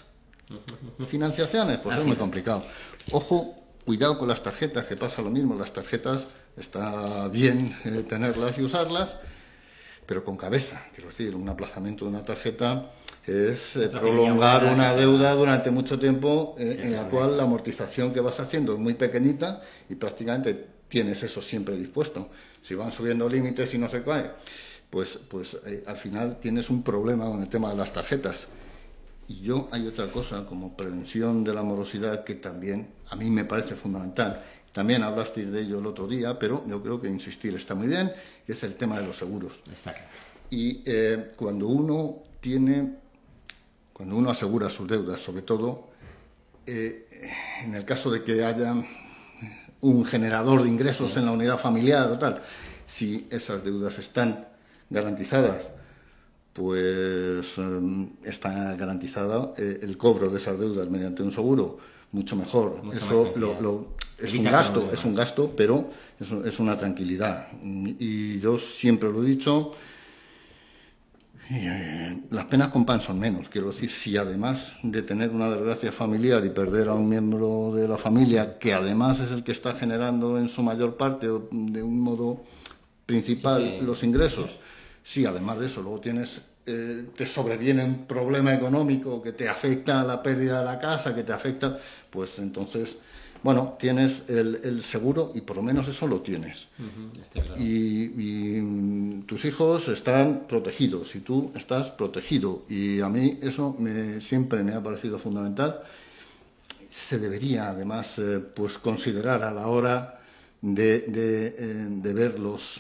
[1.08, 2.64] financiaciones, pues es muy complicado.
[3.12, 3.56] Ojo,
[3.86, 5.56] cuidado con las tarjetas, que pasa lo mismo.
[5.56, 6.28] Las tarjetas
[6.58, 9.18] está bien eh, tenerlas y usarlas,
[10.06, 10.84] pero con cabeza.
[10.94, 12.92] Quiero decir, un aplazamiento de una tarjeta
[13.26, 18.20] es eh, prolongar una deuda durante mucho tiempo eh, en la cual la amortización que
[18.20, 22.30] vas haciendo es muy pequeñita y prácticamente tienes eso siempre dispuesto.
[22.62, 24.32] Si van subiendo límites y no se cae,
[24.90, 28.48] pues, pues eh, al final tienes un problema con el tema de las tarjetas.
[29.30, 33.46] Y yo hay otra cosa como prevención de la morosidad que también a mí me
[33.46, 34.44] parece fundamental.
[34.74, 38.12] También hablasteis de ello el otro día, pero yo creo que insistir está muy bien,
[38.46, 39.62] que es el tema de los seguros.
[39.72, 40.10] Está claro.
[40.50, 40.84] Y
[41.36, 43.04] cuando uno tiene
[43.94, 45.88] cuando uno asegura sus deudas, sobre todo
[46.66, 47.08] eh,
[47.64, 48.74] en el caso de que haya
[49.82, 52.42] un generador de ingresos en la unidad familiar o tal,
[52.84, 54.48] si esas deudas están
[54.90, 55.68] garantizadas,
[56.54, 61.78] pues eh, está garantizado eh, el cobro de esas deudas mediante un seguro
[62.12, 62.82] mucho mejor.
[62.94, 63.34] Eso
[64.18, 65.90] es un gasto, es un gasto, pero
[66.46, 67.48] es una tranquilidad.
[67.64, 69.74] Y yo siempre lo he dicho
[71.50, 73.50] eh, las penas con pan son menos.
[73.50, 77.88] Quiero decir, si además de tener una desgracia familiar y perder a un miembro de
[77.88, 82.00] la familia, que además es el que está generando en su mayor parte de un
[82.00, 82.44] modo
[83.06, 84.60] principal los ingresos,
[85.04, 90.00] si además de eso luego tienes eh, te sobreviene un problema económico que te afecta
[90.00, 91.78] a la pérdida de la casa, que te afecta,
[92.10, 92.96] pues entonces
[93.44, 96.68] bueno, tienes el, seguro y por lo menos eso lo tienes.
[97.58, 102.64] y, mm, tus hijos están protegidos y tú estás protegido.
[102.70, 105.82] Y a mí eso me, siempre me ha parecido fundamental.
[106.90, 110.22] Se debería además eh, pues considerar a la hora
[110.62, 112.80] de, eh, ver los,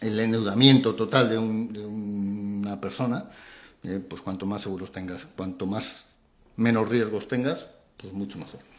[0.00, 3.30] el endeudamiento total de, una persona,
[3.82, 6.06] eh, pues cuanto más seguros tengas, cuanto más
[6.56, 7.66] menos riesgos tengas,
[7.96, 8.77] pues mucho mejor.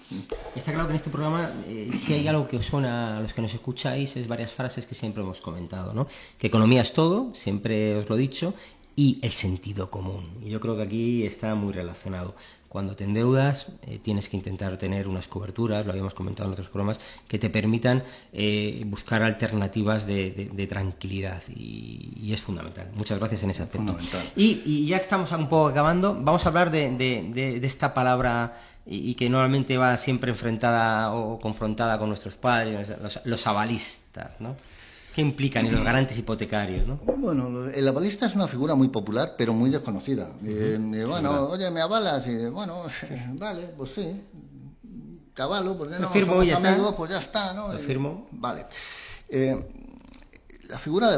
[0.56, 3.34] Está claro que en este programa, eh, si hay algo que os suena a los
[3.34, 6.08] que nos escucháis, es varias frases que siempre hemos comentado, ¿no?
[6.38, 8.54] Que economía es todo, siempre os lo he dicho,
[8.96, 10.30] y el sentido común.
[10.44, 12.36] Y yo creo que aquí está muy relacionado.
[12.68, 16.70] Cuando te endeudas, eh, tienes que intentar tener unas coberturas, lo habíamos comentado en otros
[16.70, 18.04] programas, que te permitan
[18.34, 21.42] eh, buscar alternativas de, tranquilidad.
[21.56, 22.92] Y, es fundamental.
[22.96, 23.98] Muchas gracias en ese aspecto.
[24.36, 28.54] Y, y, ya estamos un poco acabando, vamos a hablar de esta palabra
[28.92, 32.92] y, que normalmente va siempre enfrentada o confrontada con nuestros padres,
[33.24, 34.56] los, avalistas, ¿no?
[35.14, 36.88] ¿Qué implican y los garantes hipotecarios?
[36.88, 36.96] ¿no?
[37.18, 40.30] Bueno, el avalista es una figura muy popular, pero muy desconocida.
[40.44, 42.28] Eh, bueno, oye, ¿me avalas?
[42.28, 42.84] Y bueno,
[43.34, 44.22] vale, pues sí,
[45.36, 46.74] cabalo, porque no firmo, somos ya está.
[46.74, 47.72] amigos, pues ya está, ¿no?
[47.72, 48.28] Lo Y- firmo.
[48.32, 48.66] Vale.
[49.30, 49.68] Eh,
[50.70, 51.10] la figura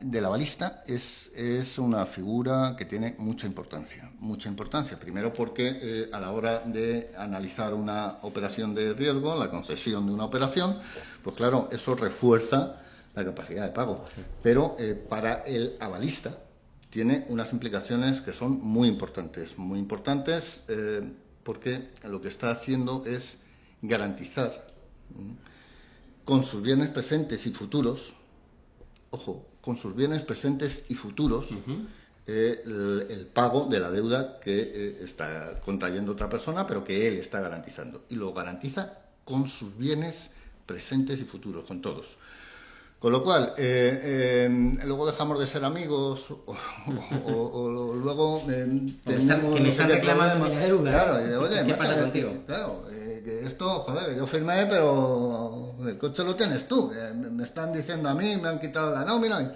[0.00, 4.10] del avalista es, es una figura que tiene mucha importancia.
[4.20, 4.98] Mucha importancia.
[4.98, 10.12] Primero porque eh, a la hora de analizar una operación de riesgo, la concesión de
[10.12, 10.78] una operación,
[11.22, 12.80] pues claro, eso refuerza
[13.14, 14.06] la capacidad de pago.
[14.42, 16.38] Pero eh, para el avalista
[16.88, 19.58] tiene unas implicaciones que son muy importantes.
[19.58, 21.02] Muy importantes eh,
[21.42, 23.36] porque lo que está haciendo es
[23.82, 24.66] garantizar
[26.24, 28.14] con sus bienes presentes y futuros,
[29.16, 31.46] ojo, con sus bienes presentes y futuros,
[32.28, 37.06] eh, el, el pago de la deuda que eh, está contrayendo otra persona, pero que
[37.08, 38.04] él está garantizando.
[38.08, 40.30] Y lo garantiza con sus bienes
[40.66, 42.16] presentes y futuros, con todos.
[42.98, 44.00] Con lo cual, eh,
[44.48, 48.66] eh, luego dejamos de ser amigos o, o- o- o luego eh,
[49.04, 50.90] me están- tenemos que me están reclamando mi deuda.
[50.90, 52.32] Claro, oye, ¿Qué pasa contigo?
[52.46, 52.84] Claro,
[53.26, 56.92] que esto, joder, que yo firmé, pero el coche lo tienes tú.
[56.94, 59.52] Eh, me están diciendo a mí, me han quitado la nómina.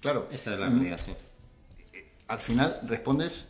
[0.00, 1.12] Claro, Esta es la realidad, sí.
[2.26, 3.44] al final respondes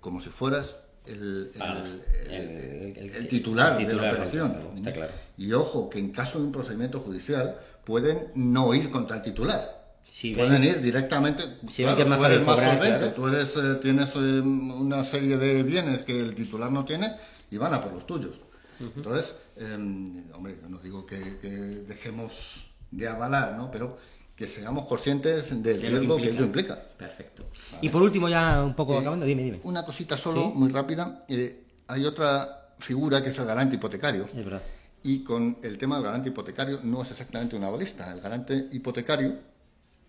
[0.00, 1.84] como si fueras el, el- Ah,
[2.28, 4.56] el- el- titular, de la operación.
[4.76, 5.12] está claro.
[5.38, 9.84] Y ojo, que en caso de un procedimiento judicial pueden no ir contra el titular.
[10.08, 11.58] Si pueden ven- ir directamente.
[11.70, 13.14] si ven que más tú eres más cobrar, solvente, claro.
[13.14, 17.14] tú eres, eh, tienes eh, una serie de bienes que el titular no tiene
[17.50, 18.32] y van a por los tuyos.
[18.80, 23.70] Entonces, eh, hombre, yo no digo que, que dejemos de avalar, ¿no?
[23.70, 23.98] Pero
[24.36, 26.74] que seamos conscientes del De riesgo que ello implica.
[26.98, 27.44] Perfecto.
[27.80, 29.60] Y por último, ya un poco Eh, acabando, dime, dime.
[29.62, 30.52] Una cosita solo, Sí.
[30.54, 31.24] muy rápida.
[31.28, 34.24] Eh, hay otra figura que es el garante hipotecario.
[34.24, 34.62] Es verdad.
[35.04, 38.12] Y con el tema del garante hipotecario no es exactamente una balista.
[38.12, 39.38] El garante hipotecario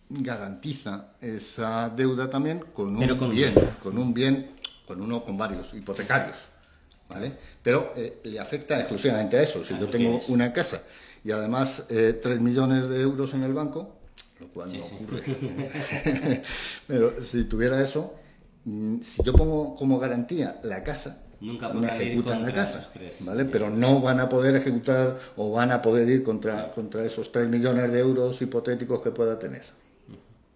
[0.10, 3.54] garantiza esa deuda también con un con bien.
[3.82, 4.52] con un bien,
[4.88, 6.38] con uno con varios hipotecarios,
[7.10, 7.32] ¿vale?
[7.62, 9.64] Pero eh, le afecta exclusivamente a eso.
[9.64, 10.82] Si yo tengo una casa
[11.24, 13.96] y además eh, 3 millones de euros en el banco,
[14.40, 14.96] lo cual Sí, no sí.
[15.04, 15.24] ocurre.
[16.88, 18.14] Pero si tuviera eso,
[18.66, 22.90] mm, si yo pongo como garantía la casa, Nunca ir ejecutan la casa.
[23.20, 23.46] ¿vale?
[23.46, 27.50] Pero no van a poder ejecutar o van a poder ir contra, contra esos 3
[27.50, 29.64] millones de euros hipotéticos que pueda tener.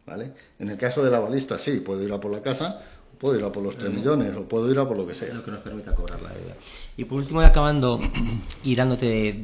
[0.06, 0.32] ¿Vale?
[0.58, 2.82] En el caso de la balista, sí, puedo ir a por la casa,
[3.20, 5.34] puedo ir a por los 3 millones o puedo ir a por lo que sea.
[5.34, 6.56] lo que nos permita cobrar la deuda.
[6.98, 8.00] Y por último, y acabando
[8.64, 9.42] y dándote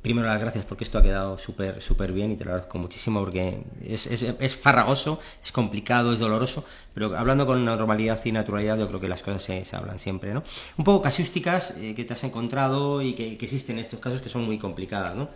[0.00, 3.20] primero las gracias porque esto ha quedado súper súper bien y te lo agradezco muchísimo
[3.20, 6.64] porque es, es, es farragoso, es complicado, es doloroso,
[6.94, 10.32] pero hablando con normalidad y naturalidad yo creo que las cosas se, se hablan siempre,
[10.32, 10.44] ¿no?
[10.76, 14.22] Un poco casuísticas eh, que te has encontrado y que, que existen en estos casos
[14.22, 15.28] que son muy complicadas, ¿no?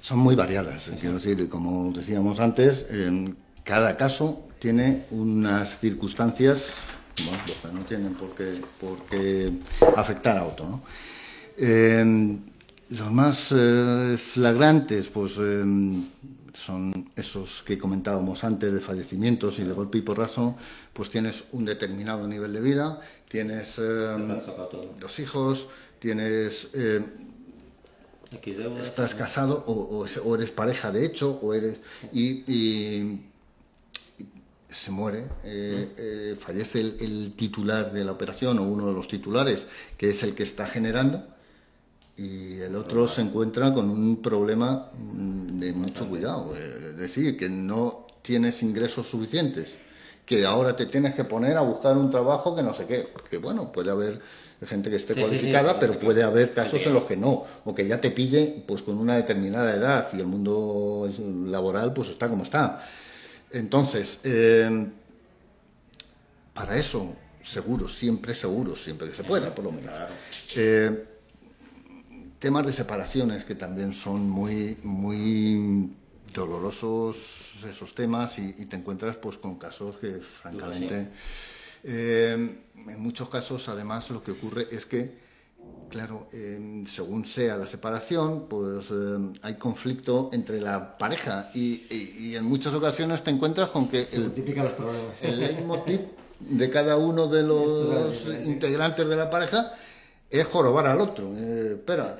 [0.00, 6.74] Son muy variadas, eh, quiero decir, como decíamos antes, en cada caso tiene unas circunstancias
[7.24, 9.52] bueno, pues no tienen por qué, por qué
[9.96, 10.66] afectar a otro.
[10.68, 10.82] ¿no?
[11.56, 12.36] Eh,
[12.90, 15.62] los más eh, flagrantes, pues eh,
[16.54, 20.56] son esos que comentábamos antes de fallecimientos y de golpe y porrazo,
[20.92, 23.82] pues tienes un determinado nivel de vida, tienes eh,
[24.98, 25.68] dos hijos,
[26.00, 26.68] tienes
[28.82, 31.80] estás casado o, o es- o eres pareja de hecho o eres
[32.12, 33.20] y, y- y
[34.70, 39.08] se muere eh, eh, fallece el, el titular de la operación o uno de los
[39.08, 39.66] titulares
[39.96, 41.24] que es el que está generando
[42.16, 47.48] y el otro se encuentra con un problema mm, de mucho cuidado es decir que
[47.48, 49.72] no tienes ingresos suficientes
[50.24, 53.38] que ahora te tienes que poner a buscar un trabajo que no sé qué que
[53.38, 54.20] bueno puede haber
[54.66, 57.16] gente que esté Sí, sí, sí, cualificada sí, pero puede haber casos en los que
[57.16, 61.10] no, o que ya te pille pues con una determinada edad y el mundo
[61.46, 62.84] laboral pues está como está.
[63.52, 64.86] Entonces, eh,
[66.54, 69.92] para eso, seguro, siempre seguro, siempre que se pueda, por lo menos.
[70.54, 71.06] Eh,
[72.38, 75.90] temas de separaciones que también son muy, muy
[76.32, 77.16] dolorosos
[77.68, 81.08] esos temas y, y te encuentras pues con casos que francamente
[81.82, 85.18] eh, en muchos casos además lo que ocurre es que
[85.88, 92.16] claro eh, según sea la separación pues eh, hay conflicto entre la pareja y, y-
[92.20, 94.24] y en muchas ocasiones te encuentras con que el,
[94.56, 95.16] los problemas.
[95.22, 96.00] el leitmotiv
[96.38, 99.74] de cada uno de los integrantes de la pareja
[100.30, 101.32] es jorobar al otro.
[101.36, 102.16] Eh, espera,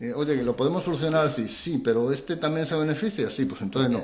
[0.00, 3.90] eh, oye, lo podemos solucionar así, sí, pero este también se beneficia, sí, pues entonces
[3.92, 4.02] no.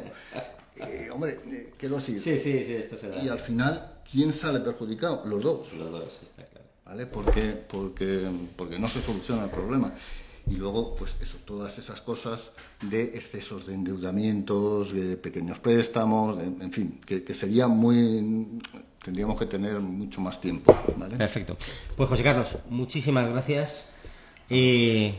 [0.76, 3.22] Eh, hombre, eh, quiero decir, Sí, sí, sí, esto se da.
[3.22, 5.22] y al final, ¿quién sale perjudicado?
[5.26, 5.72] Los dos.
[5.74, 6.44] Los dos, está.
[6.92, 7.06] ¿Vale?
[7.06, 9.94] Porque, porque, porque no se soluciona el problema.
[10.46, 16.70] Y luego, pues eso, todas esas cosas de excesos de endeudamientos, de pequeños préstamos, en
[16.70, 18.60] fin, que, que sería muy...
[19.02, 21.16] tendríamos que tener mucho más tiempo, ¿vale?
[21.16, 21.56] Perfecto.
[21.96, 23.86] Pues José Carlos, muchísimas gracias.
[24.50, 25.14] Eh,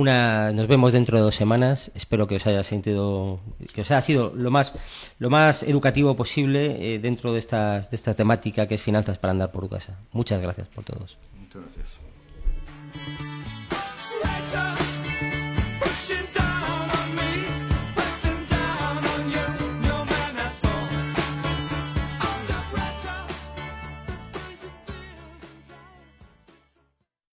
[0.00, 1.90] Una, nos vemos dentro de dos semanas.
[1.94, 3.38] Espero que os haya sentido,
[3.74, 4.74] que os haya sido lo más,
[5.18, 9.32] lo más educativo posible eh, dentro de esta, de esta temática que es finanzas para
[9.32, 9.98] andar por casa.
[10.12, 11.18] Muchas gracias por todos.